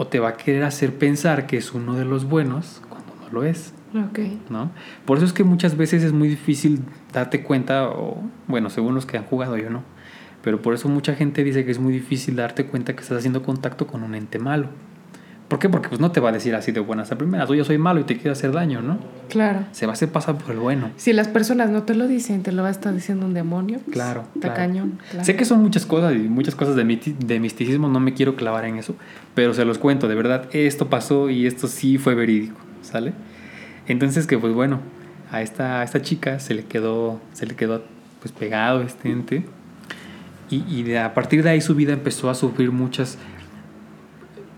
[0.00, 3.28] O te va a querer hacer pensar que es uno de los buenos cuando no
[3.30, 3.74] lo es.
[3.94, 4.18] Ok.
[4.48, 4.70] ¿no?
[5.04, 6.80] Por eso es que muchas veces es muy difícil
[7.12, 8.16] darte cuenta, o
[8.48, 9.82] bueno, según los que han jugado, yo no.
[10.40, 13.42] Pero por eso mucha gente dice que es muy difícil darte cuenta que estás haciendo
[13.42, 14.68] contacto con un ente malo.
[15.50, 15.68] ¿Por qué?
[15.68, 17.76] Porque pues no te va a decir así de buenas a primeras, o yo soy
[17.76, 18.98] malo y te quiero hacer daño, ¿no?
[19.28, 19.64] Claro.
[19.72, 20.90] Se va a hacer pasar por el bueno.
[20.96, 23.80] Si las personas no te lo dicen, te lo va a estar diciendo un demonio.
[23.84, 24.54] pues, Claro, Está claro.
[24.54, 24.98] cañón.
[25.10, 25.24] claro.
[25.26, 28.64] Sé que son muchas cosas y muchas cosas de, de misticismo, no me quiero clavar
[28.64, 28.94] en eso,
[29.34, 33.12] pero se los cuento, de verdad, esto pasó y esto sí fue verídico, ¿sale?
[33.88, 34.78] Entonces que pues bueno,
[35.32, 37.82] a esta, a esta chica se le quedó, se le quedó
[38.20, 39.44] pues pegado este ente
[40.48, 43.18] y, y de- a partir de ahí su vida empezó a sufrir muchas,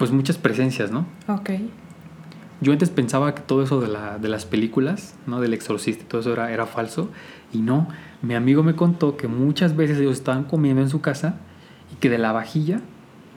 [0.03, 1.07] pues muchas presencias, ¿no?
[1.29, 1.51] Ok.
[2.61, 5.41] yo antes pensaba que todo eso de, la, de las películas, ¿no?
[5.41, 7.09] Del exorcista y todo eso era, era falso.
[7.53, 7.87] Y no,
[8.21, 11.37] mi amigo me contó que muchas veces ellos estaban comiendo en su casa
[11.93, 12.81] y que de la vajilla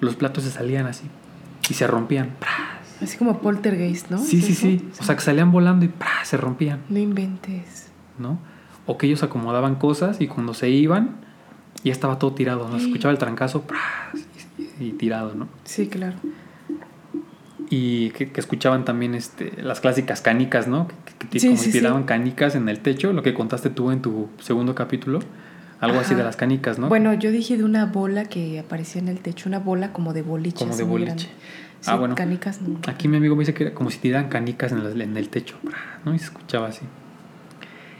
[0.01, 1.05] los platos se salían así
[1.69, 2.31] y se rompían.
[2.99, 4.17] Así como poltergeist, ¿no?
[4.17, 4.89] Sí, sí, sí.
[4.99, 5.91] O sea, que salían volando y
[6.23, 6.81] se rompían.
[6.89, 7.91] No inventes.
[8.17, 8.39] ¿No?
[8.87, 11.17] O que ellos acomodaban cosas y cuando se iban
[11.83, 12.79] ya estaba todo tirado, ¿no?
[12.79, 13.65] Se escuchaba el trancazo
[14.79, 15.47] y, tirado, ¿no?
[15.63, 16.17] Sí, claro.
[17.69, 20.87] Y que, escuchaban también este, las clásicas canicas, ¿no?
[21.31, 25.19] Que, como tiraban canicas en el techo, lo que contaste tú en tu segundo capítulo.
[25.79, 26.87] Algo así de las canicas, ¿no?
[26.87, 30.21] Bueno, yo dije de una bola que aparecía en el techo, una bola como de
[30.21, 30.59] boliche.
[30.59, 31.29] Como de boliche.
[31.85, 32.15] ah, bueno.
[32.15, 32.79] Canicas no.
[32.87, 35.57] Aquí mi amigo me dice que era como si tiraran canicas en, en el techo,
[36.05, 36.15] ¿no?
[36.15, 36.85] Y se escuchaba así.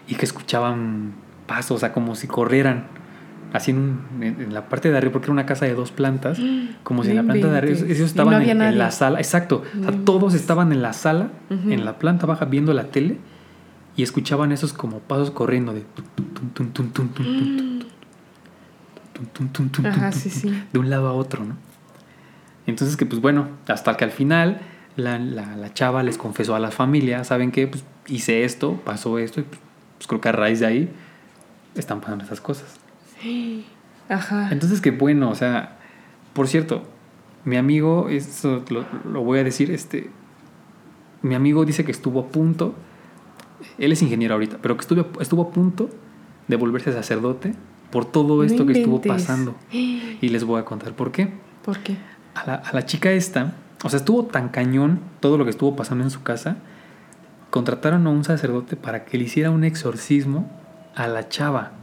[0.08, 1.14] Y que escuchaban
[1.48, 2.86] pasos, o sea, como si corrieran
[3.56, 6.40] así en, la parte de arriba, porque era una casa de dos plantas,
[6.84, 9.92] como si en la planta de arriba, ellos estaban en, la sala, exacto, o sea,
[10.04, 13.18] todos estaban en la sala, en la planta baja, viendo la tele
[13.96, 15.84] y escuchaban esos como pasos corriendo de
[20.74, 21.56] de un lado a otro, ¿no?
[22.68, 24.60] Entonces que pues bueno, hasta que al final
[24.96, 27.68] la, la, chava les confesó a la familia, ¿saben qué?
[27.68, 30.90] Pues hice esto, pasó esto, y pues, creo que a raíz de ahí
[31.76, 32.80] están pasando esas cosas.
[34.10, 34.50] Ajá.
[34.52, 35.78] Entonces, que bueno, o sea,
[36.34, 36.84] por cierto,
[37.46, 40.10] mi amigo, eso lo, voy a decir, este,
[41.22, 42.76] mi amigo dice que estuvo a punto,
[43.78, 45.90] él es ingeniero ahorita, pero que estuvo, estuvo a punto
[46.48, 47.54] de volverse sacerdote
[47.92, 49.56] por todo esto que estuvo pasando.
[50.22, 51.30] Y les voy a contar por qué.
[51.64, 51.98] ¿Por qué?
[52.36, 53.54] A la, a la chica esta,
[53.84, 56.58] o sea, estuvo tan cañón todo lo que estuvo pasando en su casa,
[57.50, 60.50] contrataron a un sacerdote para que le hiciera un exorcismo
[60.96, 61.74] a la chava.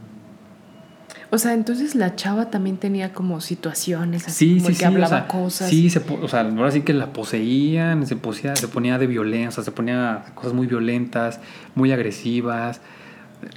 [1.33, 5.67] O sea, entonces la chava también tenía como situaciones así, como que hablaba cosas.
[5.67, 8.19] Sí, o sea, ahora sí que la poseían, se,
[8.53, 11.39] se ponía de violencia, se ponía cosas muy violentas,
[11.73, 12.81] muy agresivas.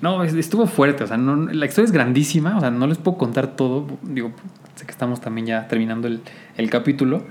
[0.01, 3.19] No, estuvo fuerte, o sea, no, la historia es grandísima, o sea, no les puedo
[3.19, 4.33] contar todo, digo,
[4.75, 6.23] sé que estamos también ya terminando el,
[6.57, 7.25] el capítulo,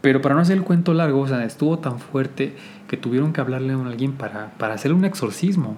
[0.00, 2.56] pero para no hacer el cuento largo, o sea, estuvo tan fuerte
[2.88, 5.76] que tuvieron que hablarle a alguien para, para hacerle un exorcismo.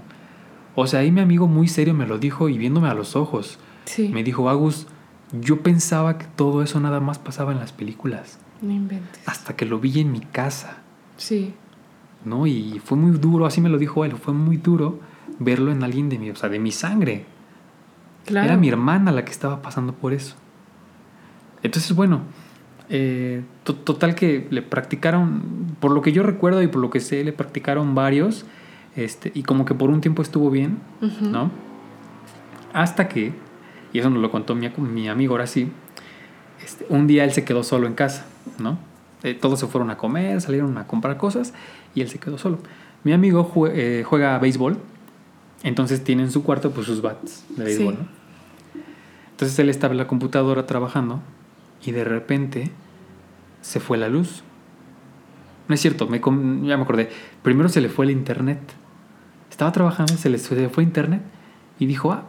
[0.74, 3.58] O sea, ahí mi amigo muy serio me lo dijo y viéndome a los ojos.
[3.84, 4.10] Sí.
[4.12, 4.86] Me dijo, Agus,
[5.32, 8.38] yo pensaba que todo eso nada más pasaba en las películas.
[8.60, 9.20] No inventes.
[9.26, 10.78] Hasta que lo vi en mi casa.
[11.16, 11.54] Sí.
[12.24, 12.46] ¿No?
[12.46, 15.00] Y fue muy duro, así me lo dijo él, fue muy duro
[15.38, 17.24] verlo en alguien de mi, o sea, de mi sangre.
[18.24, 18.46] Claro.
[18.46, 20.36] Era mi hermana la que estaba pasando por eso.
[21.62, 22.22] Entonces, bueno,
[22.88, 27.24] eh, total que le practicaron, por lo que yo recuerdo y por lo que sé,
[27.24, 28.44] le practicaron varios
[28.96, 30.78] este, y como que por un tiempo estuvo bien,
[31.20, 31.50] ¿no?
[32.72, 33.32] Hasta que,
[33.92, 35.70] y eso nos lo contó mi, mi amigo ahora sí,
[36.62, 38.26] este, un día él se quedó solo en casa,
[38.58, 38.78] ¿no?
[39.22, 41.54] Eh, todos se fueron a comer, salieron a comprar cosas
[41.94, 42.58] y él se quedó solo.
[43.04, 44.78] Mi amigo eh, juega béisbol,
[45.62, 48.22] entonces tiene en su cuarto pues sus bats de béisbol, ¿no?
[49.30, 51.20] Entonces él estaba en la computadora trabajando
[51.84, 52.70] y de repente
[53.60, 54.42] se fue la luz.
[55.68, 57.10] No es cierto, me, ya me acordé.
[57.42, 58.60] Primero se le fue el internet.
[59.52, 61.20] Estaba trabajando, se le, fue internet
[61.78, 62.24] y dijo, ah,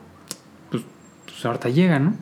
[0.69, 0.84] pues,
[1.24, 2.15] pues, ahorita llega, ¿no?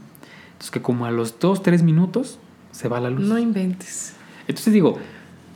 [0.51, 2.37] Entonces que como a los dos, tres minutos
[2.71, 3.27] se va la luz.
[3.27, 4.13] No inventes.
[4.47, 4.99] Entonces digo,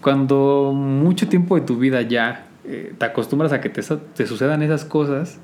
[0.01, 4.63] cuando mucho tiempo de tu vida ya eh, te acostumbras a que te, te, sucedan
[4.63, 5.37] esas cosas,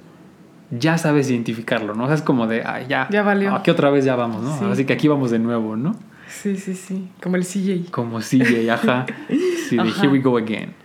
[0.71, 2.05] ya sabes identificarlo, ¿no?
[2.05, 3.07] O sea, es como de, ah, ya.
[3.11, 3.53] Ya valió.
[3.53, 4.71] Aquí otra vez ya vamos, ¿no?
[4.71, 5.95] Así que aquí vamos de nuevo, ¿no?
[6.27, 7.07] Sí, sí, sí.
[7.21, 7.91] Como el CJ.
[7.91, 9.05] Como CJ, ajá.
[9.69, 10.80] Sí, de Here we go again.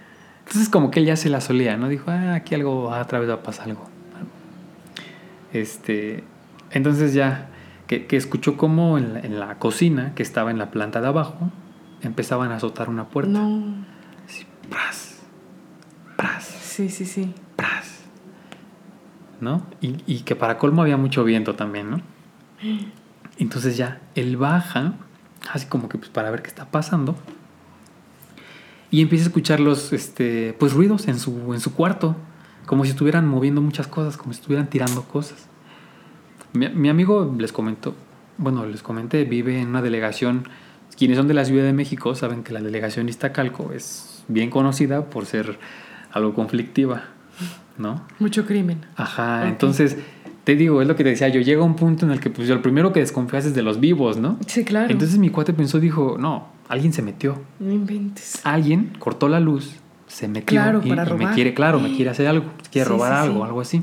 [0.46, 1.88] Entonces como que él ya se la solía, ¿no?
[1.88, 3.88] Dijo, ah, aquí algo, otra vez va a pasar algo.
[5.52, 6.22] Este,
[6.70, 7.48] entonces ya,
[7.88, 11.50] que, escuchó como en la, cocina, que estaba en la planta de abajo,
[12.00, 13.32] empezaban a azotar una puerta.
[13.32, 13.74] No.
[14.24, 15.20] Así, pras,
[16.16, 16.44] pras.
[16.44, 17.34] Sí, sí, sí.
[17.56, 18.04] Pras.
[19.40, 19.66] ¿No?
[19.80, 22.00] Y, y que para colmo había mucho viento también, ¿no?
[23.38, 24.94] Entonces ya, él baja,
[25.52, 27.16] así como que pues para ver qué está pasando
[28.90, 32.16] y empieza a escuchar los este, pues, ruidos en su, en su cuarto,
[32.66, 35.48] como si estuvieran moviendo muchas cosas, como si estuvieran tirando cosas.
[36.52, 37.94] Mi, amigo les comentó,
[38.38, 40.48] bueno, les comenté, vive en una delegación,
[40.96, 45.10] quienes son de la Ciudad de México saben que la delegación Iztacalco es bien conocida
[45.10, 45.58] por ser
[46.12, 47.04] algo conflictiva,
[47.76, 48.06] ¿no?
[48.18, 48.86] Mucho crimen.
[48.96, 49.98] Ajá, entonces
[50.44, 52.30] te digo, es lo que te decía, yo llego a un punto en el que
[52.30, 54.38] pues yo el primero que desconfías es de los vivos, ¿no?
[54.46, 54.90] Sí, claro.
[54.90, 57.40] Entonces mi cuate pensó, dijo, no, alguien se metió.
[57.58, 58.40] No inventes.
[58.44, 62.88] Alguien cortó la luz, se metió y, me quiere, claro, me quiere hacer algo, quiere
[62.88, 63.82] robar algo, algo así.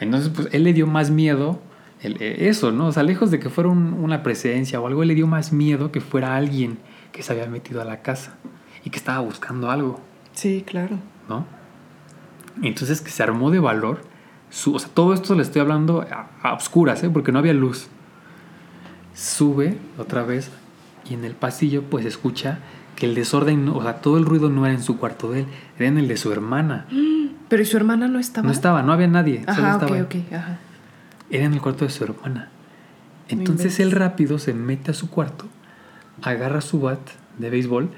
[0.00, 1.60] Entonces, pues él le dio más miedo,
[2.02, 2.88] e, eso, ¿no?
[2.88, 5.92] O sea, lejos de que fuera una presencia o algo, él le dio más miedo
[5.92, 6.78] que fuera alguien
[7.12, 8.36] que se había metido a la casa.
[8.84, 10.00] y que estaba buscando algo,
[10.34, 10.98] Sí, claro.
[11.28, 11.46] ¿no?
[12.62, 14.02] Entonces que se armó de valor.
[14.50, 17.10] Su, o sea, todo esto le estoy hablando a, a obscuras, ¿eh?
[17.10, 17.88] porque no había luz.
[19.14, 20.50] Sube otra vez
[21.08, 22.58] y en el pasillo pues escucha
[22.96, 25.46] que el desorden, o sea, todo el ruido no era en su cuarto de él,
[25.78, 26.86] era en el de su hermana.
[27.48, 28.46] Pero ¿y su hermana no estaba?
[28.46, 29.44] No estaba, no había nadie.
[29.44, 30.04] solo Ajá, ok, estaba él.
[30.04, 30.58] ok, ajá.
[31.30, 32.48] Era en el cuarto de su hermana.
[33.28, 35.46] Entonces él rápido se mete a su cuarto,
[36.22, 37.00] agarra su bat
[37.38, 37.88] de béisbol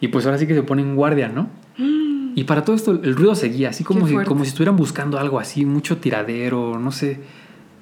[0.00, 1.48] y pues ahora sí que se pone en guardia, ¿no?
[2.36, 5.38] Y para todo esto el ruido seguía, así como si, como si estuvieran buscando algo
[5.38, 7.20] así, mucho tiradero, no sé,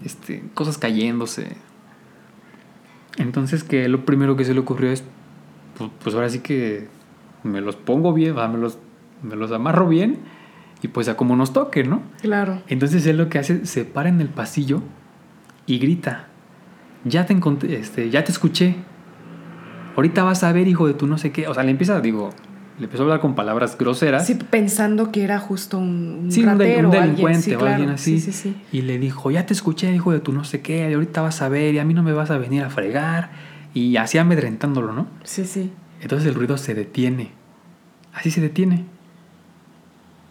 [0.05, 1.57] este, cosas cayéndose.
[3.23, 5.05] Entonces que lo primero que se le ocurrió es,
[5.79, 6.89] pues, pues ahora sí que
[7.43, 8.79] me los pongo bien, me los,
[9.23, 10.19] me los amarro bien
[10.83, 12.03] y pues a como nos toque, ¿no?
[12.21, 12.61] Claro.
[12.69, 14.83] Entonces él lo que hace, se para en el pasillo
[15.67, 16.29] y grita,
[17.05, 18.77] ya te encontré, este, ya te escuché.
[19.97, 21.47] Ahorita vas a ver, hijo de tu no sé qué.
[21.49, 22.31] O sea, le empieza, digo,
[22.83, 24.27] le empezó a hablar con palabras groseras.
[24.27, 27.03] Sí, pensando que era justo un, un Sí, un, de- un o alguien.
[27.11, 27.75] delincuente Sí, o claro.
[27.75, 28.21] alguien así.
[28.21, 28.57] Sí, sí, sí.
[28.73, 31.41] Y le dijo, ya te escuché, hijo de tu no sé qué, y ahorita vas
[31.43, 33.31] a ver, y a mí no me vas a venir a fregar.
[33.75, 35.07] Y así amedrentándolo, ¿no?
[35.25, 35.73] Sí, sí.
[36.03, 37.31] Entonces el ruido se detiene.
[38.13, 38.85] Así se detiene.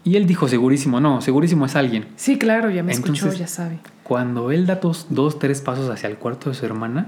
[0.03, 2.07] Y él dijo, segurísimo, no, segurísimo es alguien.
[2.15, 3.79] Sí, claro, ya me escuchó, ya sabe.
[4.03, 7.07] Cuando él da dos, dos, tres pasos hacia el cuarto de su hermana,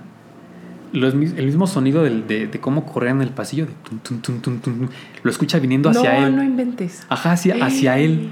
[0.93, 4.19] los el mismo sonido del- de, de cómo corría en el pasillo, de tum, tum,
[4.21, 4.89] tum, tum, tum, tum,
[5.23, 6.35] lo escucha viniendo hacia no, él.
[6.37, 7.05] no inventes.
[7.09, 8.31] Ajá, hacia, hacia él.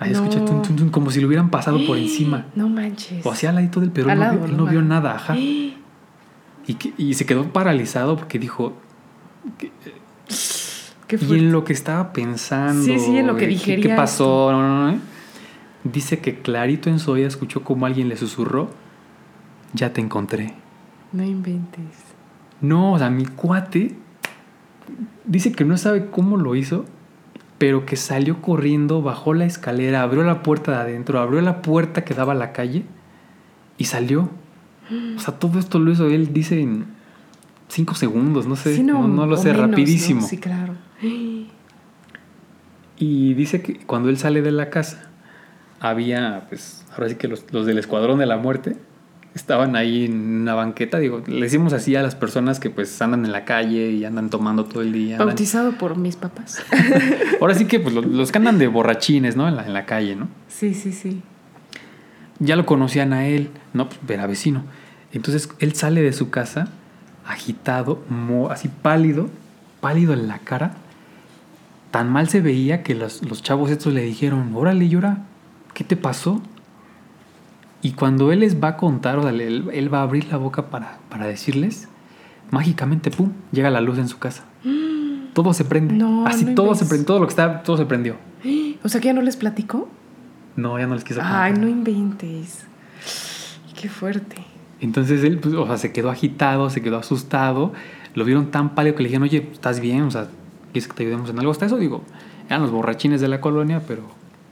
[0.00, 0.62] Ahí escucha No.
[0.92, 2.46] como si lo hubieran pasado por encima.
[2.54, 3.24] No manches.
[3.26, 4.64] O hacia al ladito del pero él no, lado, él ¿no?
[4.64, 5.36] no vio nada, ajá.
[5.36, 5.76] Y,
[6.78, 8.76] que- y se quedó paralizado porque dijo,
[11.06, 11.38] Qué y fuerte.
[11.38, 14.52] en lo que estaba pensando, Sí, sí, en lo que eh, ¿qué- digería ¿Qué pasó?
[14.52, 14.98] No, no, no, eh.
[15.84, 18.70] Dice que clarito en su oído escuchó como alguien le susurró,
[19.72, 20.52] ya te encontré.
[21.12, 21.84] No inventes.
[22.60, 23.94] No, o sea, mi cuate
[25.24, 26.84] dice que no sabe cómo lo hizo,
[27.58, 32.04] pero que salió corriendo, bajó la escalera, abrió la puerta de adentro, abrió la puerta
[32.04, 32.84] que daba a la calle
[33.76, 34.30] y salió.
[35.16, 36.86] O sea, todo esto lo hizo él, dice, en
[37.68, 39.68] cinco segundos, no sé, Sí, no, no lo sé, menos, ¿no?
[39.68, 40.22] rapidísimo.
[40.22, 40.74] Sí, claro.
[42.96, 45.10] Y dice que cuando él sale de la casa,
[45.78, 48.76] había, pues, ahora sí que los, los del Escuadrón de la Muerte
[49.34, 50.98] estaban ahí en una banqueta.
[50.98, 54.30] Digo, le decimos así a las personas que pues andan en la calle y andan
[54.30, 55.14] tomando todo el día.
[55.16, 56.62] andan- Bautizado por mis papás.
[57.40, 59.46] Ahora sí que pues, los, los que andan de borrachines, ¿no?
[59.48, 60.28] En la, en la calle, ¿no?
[60.48, 61.22] sí, sí, sí.
[62.40, 63.88] Ya lo conocían a él, ¿no?
[63.88, 64.62] Pues era vecino.
[65.12, 66.68] Entonces él sale de su casa
[67.26, 68.02] agitado,
[68.50, 69.28] así pálido,
[69.80, 70.74] pálido en la cara.
[71.90, 75.24] Tan mal se veía que los, los chavos estos le dijeron, órale, llora,
[75.74, 76.42] ¿qué te pasó?
[77.80, 80.36] Y cuando él les va a contar, o sea, él, él va a abrir la
[80.36, 81.88] boca para, para decirles,
[82.50, 84.44] mágicamente, ¡pum!, llega la luz en su casa.
[85.34, 85.94] Todo se prende.
[85.94, 88.16] No, así no todo se prende, todo lo que está, todo se prendió.
[88.82, 89.88] O sea que ya no les platicó.
[90.56, 91.58] No, ya no les quiso Ay, contar.
[91.58, 92.64] no inventes.
[93.80, 94.36] Qué fuerte.
[94.80, 97.72] Entonces él, pues, o sea, se quedó agitado, se quedó asustado.
[98.14, 100.02] Lo vieron tan pálido que le dijeron, oye, ¿estás bien?
[100.02, 100.28] O sea,
[100.72, 101.52] ¿quieres que te ayudemos en algo?
[101.52, 102.02] Hasta eso, digo,
[102.48, 104.02] eran los borrachines de la colonia, pero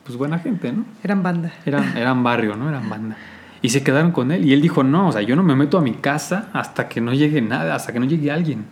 [0.06, 0.84] pues buena gente, ¿no?
[1.02, 1.52] Eran banda.
[1.66, 2.68] Eran, eran barrio, ¿no?
[2.68, 3.16] Eran banda.
[3.62, 4.44] Y se quedaron con él.
[4.44, 7.00] Y él dijo, no, o sea, yo no me meto a mi casa hasta que
[7.00, 8.66] no llegue nada, hasta que no llegue alguien.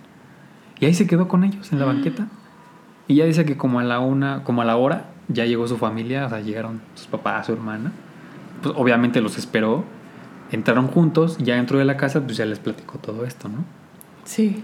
[0.78, 2.28] Y ahí se quedó con ellos en la banqueta.
[3.09, 5.78] Y ya dice que como a la una, como a la hora, ya llegó su
[5.78, 7.91] familia, o sea, llegaron sus papás, su hermana.
[8.62, 9.85] Pues obviamente los esperó.
[10.53, 13.64] Entraron juntos, ya dentro de la casa, pues ya les platicó todo esto, ¿no?
[14.24, 14.62] Sí.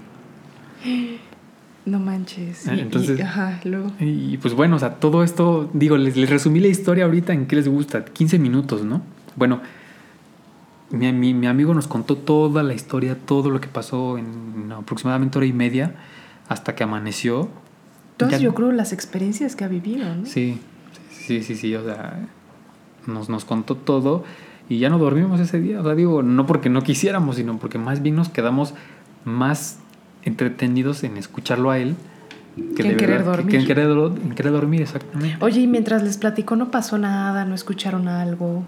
[1.90, 2.66] No manches.
[2.66, 3.90] Y- y- entonces- ajá, luego.
[3.98, 7.46] Y pues bueno, o sea, todo esto, digo, les, les resumí la historia ahorita en
[7.46, 9.02] qué les gusta, 15 minutos, ¿no?
[9.36, 9.60] Bueno,
[10.90, 15.38] mi, mi- mi amigo nos contó toda la historia, todo lo que pasó en aproximadamente
[15.38, 15.94] hora y media
[16.48, 17.48] hasta que amaneció.
[18.16, 20.26] Todas, Ya- yo creo, las experiencias que ha vivido, ¿no?
[20.26, 20.58] Sí,
[21.10, 22.28] sí, sí, sí, o sea,
[23.06, 24.24] nos, nos contó todo
[24.68, 25.80] y ya no dormimos ese día.
[25.80, 28.74] O sea, digo, no porque no quisiéramos, sino porque más bien nos quedamos
[29.24, 29.79] más
[30.24, 31.96] entretenidos en escucharlo a él
[32.76, 35.36] Que en de querer verdad- que- en querer, do- en querer dormir, exactamente.
[35.44, 38.64] Oye, y mientras les platicó, no pasó nada, no escucharon algo.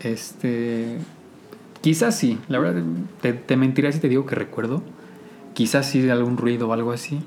[0.00, 0.98] Este.
[1.80, 2.82] Quizás sí, la verdad,
[3.20, 4.82] te, te mentiría si te digo que recuerdo.
[5.54, 7.20] Quizás sí algún ruido o algo así.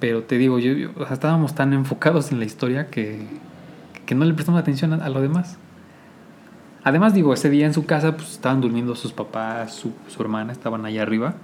[0.00, 3.26] Pero te digo, yo, yo- o sea, estábamos tan enfocados en la historia que,
[4.06, 5.58] que no le prestamos atención a, a lo demás.
[6.82, 10.52] Además, digo, ese día en su casa pues, estaban durmiendo sus papás, su, su hermana,
[10.52, 11.34] estaban allá arriba.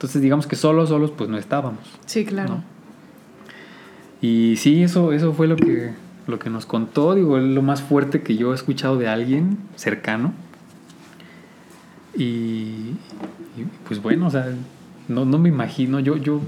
[0.00, 1.80] Entonces, digamos que solos, solos, pues no estábamos.
[2.06, 2.54] Sí, claro.
[2.54, 2.64] ¿no?
[4.22, 5.90] Y sí, eso, eso fue lo que,
[6.26, 7.14] lo que nos contó.
[7.14, 10.32] Digo, es lo más fuerte que yo he escuchado de alguien cercano.
[12.16, 12.94] Y,
[13.58, 14.46] y, pues bueno, o sea,
[15.08, 16.00] no, no me imagino.
[16.00, 16.40] Yo, yo,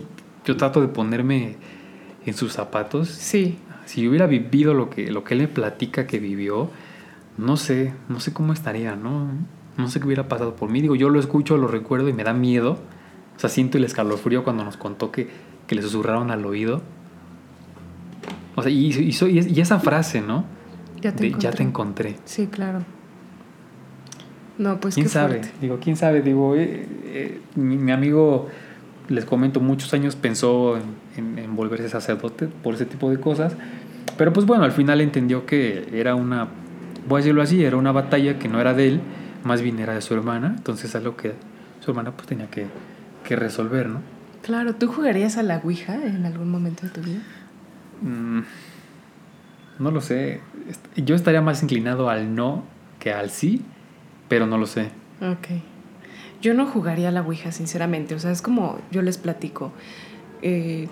[0.46, 1.57] yo trato de ponerme
[2.24, 3.11] en sus zapatos.
[3.11, 3.59] Sí.
[3.84, 6.70] Si hubiera vivido lo que, lo que él me platica que vivió,
[7.36, 9.28] no sé, no sé cómo estaría, ¿no?
[9.76, 10.80] No sé qué hubiera pasado por mí.
[10.80, 12.78] Digo, yo lo escucho, lo recuerdo y me da miedo.
[13.37, 15.28] O sea, siento el escalofrío cuando nos contó que,
[15.66, 16.83] que le susurraron al oído.
[18.55, 20.45] O sea, y, y, y esa frase, ¿no?
[21.01, 22.16] Ya te, ya te encontré.
[22.24, 22.85] Sí, claro.
[24.59, 25.41] No, pues quién sabe.
[25.61, 26.22] Digo, quién sabe.
[26.22, 28.49] Digo, eh, eh, mi, amigo,
[29.09, 30.78] les comento, muchos años pensó
[31.16, 33.57] en, en, volverse sacerdote por ese tipo de cosas.
[34.16, 36.49] Pero pues bueno, al final entendió que era una,
[37.09, 39.01] voy a decirlo así, era una batalla que no era de él,
[39.43, 40.55] más bien era de su hermana.
[40.57, 41.33] Entonces es algo que
[41.80, 42.66] su hermana pues tenía que,
[43.22, 44.00] que resolver, ¿no?
[44.42, 47.20] Claro, ¿tú jugarías a la Ouija en algún momento de tu vida?
[48.00, 48.40] Mm,
[49.78, 50.40] no lo sé.
[50.96, 52.64] Yo estaría más inclinado al no
[52.98, 53.62] que al sí,
[54.28, 54.90] pero no lo sé.
[55.20, 55.48] Ok.
[56.40, 58.14] Yo no jugaría a la Ouija, sinceramente.
[58.14, 59.72] O sea, es como yo les platico.
[60.42, 60.88] Eh,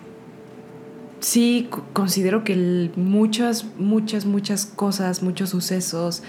[1.18, 6.22] sí, considero que muchas, muchas, muchas cosas, muchos sucesos,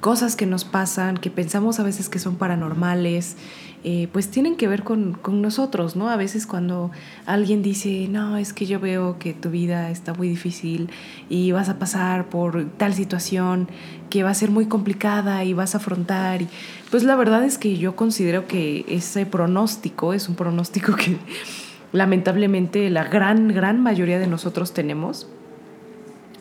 [0.00, 3.36] cosas que nos pasan, que pensamos a veces que son paranormales,
[3.82, 6.10] eh, pues tienen que ver con, nosotros, ¿no?
[6.10, 6.90] A veces cuando
[7.24, 10.90] alguien dice, no, es que yo veo que tu vida está muy difícil
[11.30, 13.68] y vas a pasar por tal situación
[14.10, 16.48] que va a ser muy complicada y vas a afrontar, y,
[16.90, 21.16] pues la verdad es que yo considero que ese pronóstico es un pronóstico que
[21.92, 25.26] lamentablemente la gran, gran mayoría de nosotros tenemos,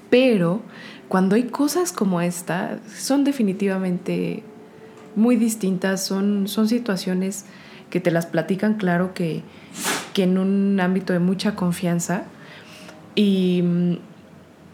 [0.10, 0.62] pero
[1.08, 4.44] cuando hay cosas como esta, son definitivamente
[5.16, 7.46] muy distintas, son, son situaciones
[7.90, 9.42] que te las platican, claro que,
[10.14, 12.24] que en un ámbito de mucha confianza.
[13.16, 13.64] Y,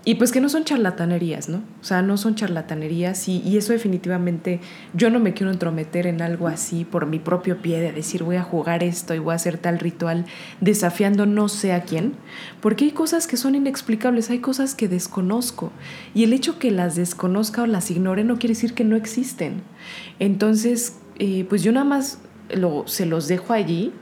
[0.06, 1.58] y, pues que no son charlatanerías, ¿no?
[1.82, 4.60] O sea, no son charlatanerías y, y, eso definitivamente
[4.94, 8.36] yo no me quiero entrometer en algo así por mi propio pie de decir voy
[8.36, 10.26] a jugar esto y voy a hacer tal ritual
[10.62, 12.14] desafiando no sé a quién,
[12.62, 15.72] porque hay cosas que son inexplicables, hay cosas que desconozco
[16.14, 19.64] y el hecho que las desconozca o las ignore no quiere decir que no existen.
[20.20, 23.94] Entonces, eh, pues yo nada más lo, se los dejo allí.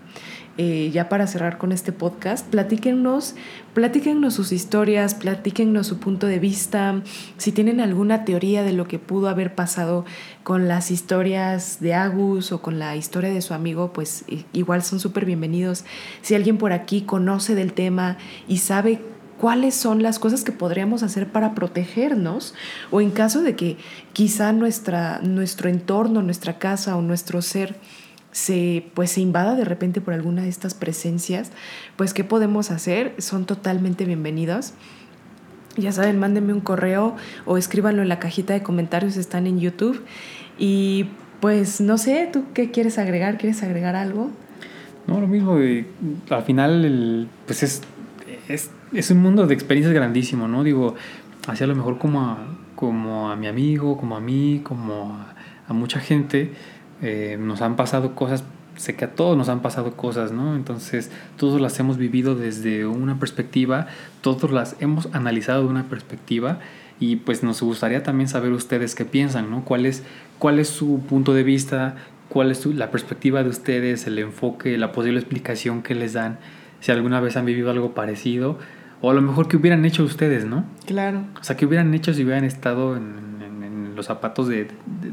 [0.59, 3.33] Eh, ya para cerrar con este podcast, platíquennos,
[3.73, 7.01] platíquennos sus historias, platíquennos su punto de vista,
[7.37, 10.05] si tienen alguna teoría de lo que pudo haber pasado
[10.43, 14.99] con las historias de Agus o con la historia de su amigo, pues igual son
[14.99, 15.85] súper bienvenidos.
[16.21, 19.01] Si alguien por aquí conoce del tema y sabe
[19.39, 22.53] cuáles son las cosas que podríamos hacer para protegernos
[22.91, 23.77] o en caso de que
[24.13, 27.75] quizá nuestra, nuestro entorno, nuestra casa o nuestro ser
[28.33, 31.51] se, pues, se invada de repente por alguna de estas presencias,
[31.95, 34.73] pues qué podemos hacer, son totalmente bienvenidos.
[35.77, 37.15] Ya saben, mándenme un correo
[37.45, 40.03] o escríbanlo en la cajita de comentarios, están en YouTube.
[40.59, 41.05] Y
[41.39, 43.37] pues no sé, ¿tú qué quieres agregar?
[43.37, 44.29] ¿Quieres agregar algo?
[45.07, 45.57] No, lo mismo,
[46.29, 47.81] al final pues es,
[48.49, 50.63] es es un mundo de experiencias grandísimo, ¿no?
[50.63, 50.95] Digo,
[51.47, 52.37] hacia lo mejor como a,
[52.75, 55.17] como a mi amigo, como a mí, como
[55.67, 56.51] a, mucha gente,
[57.03, 58.43] eh, nos han pasado cosas,
[58.77, 60.55] sé que a todos nos han pasado cosas, ¿no?
[60.55, 63.87] Entonces, todos las hemos vivido desde una perspectiva,
[64.21, 66.59] todos las hemos analizado de una perspectiva
[66.99, 69.65] y pues nos gustaría también saber ustedes qué piensan, ¿no?
[69.65, 70.03] ¿Cuál es,
[70.39, 71.95] cuál es su punto de vista?
[72.29, 76.39] ¿Cuál es la perspectiva de ustedes, el enfoque, la posible explicación que les dan?
[76.79, 78.57] Si alguna vez han vivido algo parecido,
[79.01, 80.63] o a lo mejor que hubieran hecho ustedes, ¿no?
[80.85, 81.25] Claro.
[81.39, 83.32] O sea, que hubieran hecho si hubieran estado en,
[83.95, 84.67] los zapatos de,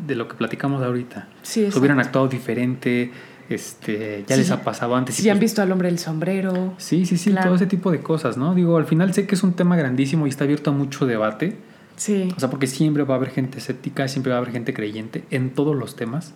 [0.08, 1.28] lo que platicamos ahorita.
[1.42, 3.10] Sí, Si hubieran actuado diferente,
[3.48, 5.14] este, ya les ha pasado antes.
[5.14, 6.74] Si han pues visto al hombre del sombrero.
[6.78, 8.54] Sí, sí, sí, todo ese tipo de cosas, ¿no?
[8.54, 11.56] Digo, al final sé que es un tema grandísimo y está abierto a mucho debate.
[11.96, 12.32] Sí.
[12.36, 15.24] O sea, porque siempre va a haber gente escéptica, siempre va a haber gente creyente
[15.30, 16.34] en todos los temas.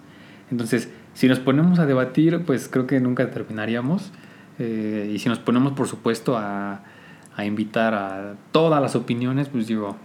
[0.50, 4.12] Entonces, si nos ponemos a debatir, pues creo que nunca terminaríamos.
[4.58, 6.82] Eh, y si nos ponemos, por supuesto, a
[7.36, 9.96] a invitar a todas las opiniones, pues digo,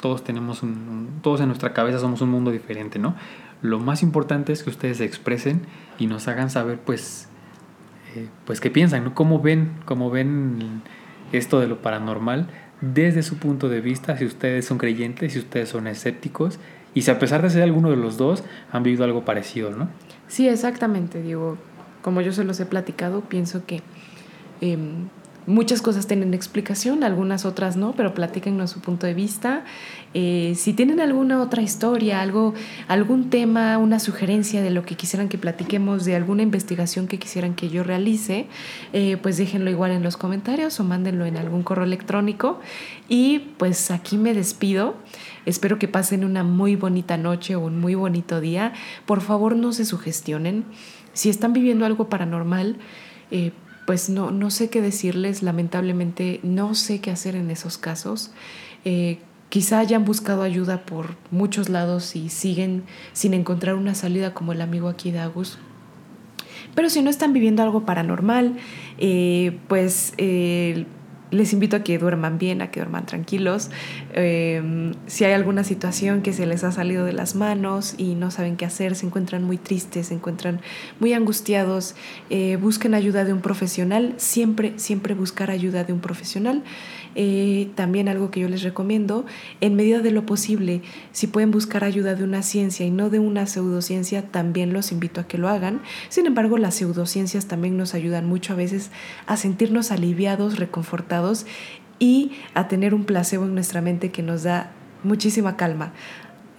[0.00, 3.14] todos tenemos un, todos en nuestra cabeza somos un mundo diferente, ¿no?
[3.62, 5.62] Lo más importante es que ustedes se expresen
[5.98, 7.28] y nos hagan saber, pues,
[8.14, 9.14] eh, pues qué piensan, ¿no?
[9.14, 10.82] Cómo ven, cómo ven
[11.32, 12.48] esto de lo paranormal
[12.80, 16.58] desde su punto de vista, si ustedes son creyentes, si ustedes son escépticos
[16.94, 19.88] y si a pesar de ser alguno de los dos han vivido algo parecido, ¿no?
[20.28, 21.56] Sí, exactamente, digo,
[22.02, 23.82] como yo se los he platicado, pienso que
[24.60, 25.08] em,
[25.46, 29.64] Muchas cosas tienen explicación, algunas otras no, pero platíquenos su punto de vista.
[30.12, 32.52] Eh, si tienen alguna otra historia, algo,
[32.88, 37.54] algún tema, una sugerencia de lo que quisieran que platiquemos, de alguna investigación que quisieran
[37.54, 38.46] que yo realice,
[38.92, 42.58] eh, pues déjenlo igual en los comentarios o mándenlo en algún correo electrónico.
[43.08, 44.96] Y pues aquí me despido.
[45.44, 48.72] Espero que pasen una muy bonita noche o un muy bonito día.
[49.06, 50.64] Por favor, no se sugestionen.
[51.12, 52.78] Si están viviendo algo paranormal,
[53.30, 53.52] eh,
[53.86, 58.32] pues no, no sé qué decirles, lamentablemente no sé qué hacer en esos casos.
[58.84, 59.18] Eh,
[59.48, 62.82] quizá hayan buscado ayuda por muchos lados y siguen
[63.12, 65.58] sin encontrar una salida como el amigo aquí de Agus.
[66.74, 68.56] Pero si no están viviendo algo paranormal,
[68.98, 70.84] eh, pues eh,
[71.30, 73.70] les invito a que duerman bien, a que duerman tranquilos.
[74.12, 78.30] Em, si hay alguna situación que se les ha salido de las manos y no
[78.30, 80.60] saben qué hacer, se encuentran muy tristes, se encuentran
[81.00, 81.94] muy angustiados,
[82.30, 84.14] eh, busquen ayuda de un profesional.
[84.16, 86.62] Siempre, siempre buscar ayuda de un profesional.
[87.18, 89.24] Eh, también algo que yo les recomiendo,
[89.62, 93.18] en medida de lo posible, si pueden buscar ayuda de una ciencia y no de
[93.18, 95.80] una pseudociencia, también los invito a que lo hagan.
[96.10, 98.90] Sin embargo, las pseudociencias también nos ayudan mucho a veces
[99.26, 101.46] a sentirnos aliviados, reconfortados
[101.98, 105.94] y a tener un placebo en nuestra mente que nos da muchísima calma.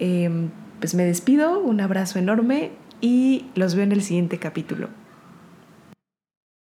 [0.00, 0.50] Em,
[0.80, 4.88] pues me despido, un abrazo enorme y los veo en el siguiente capítulo.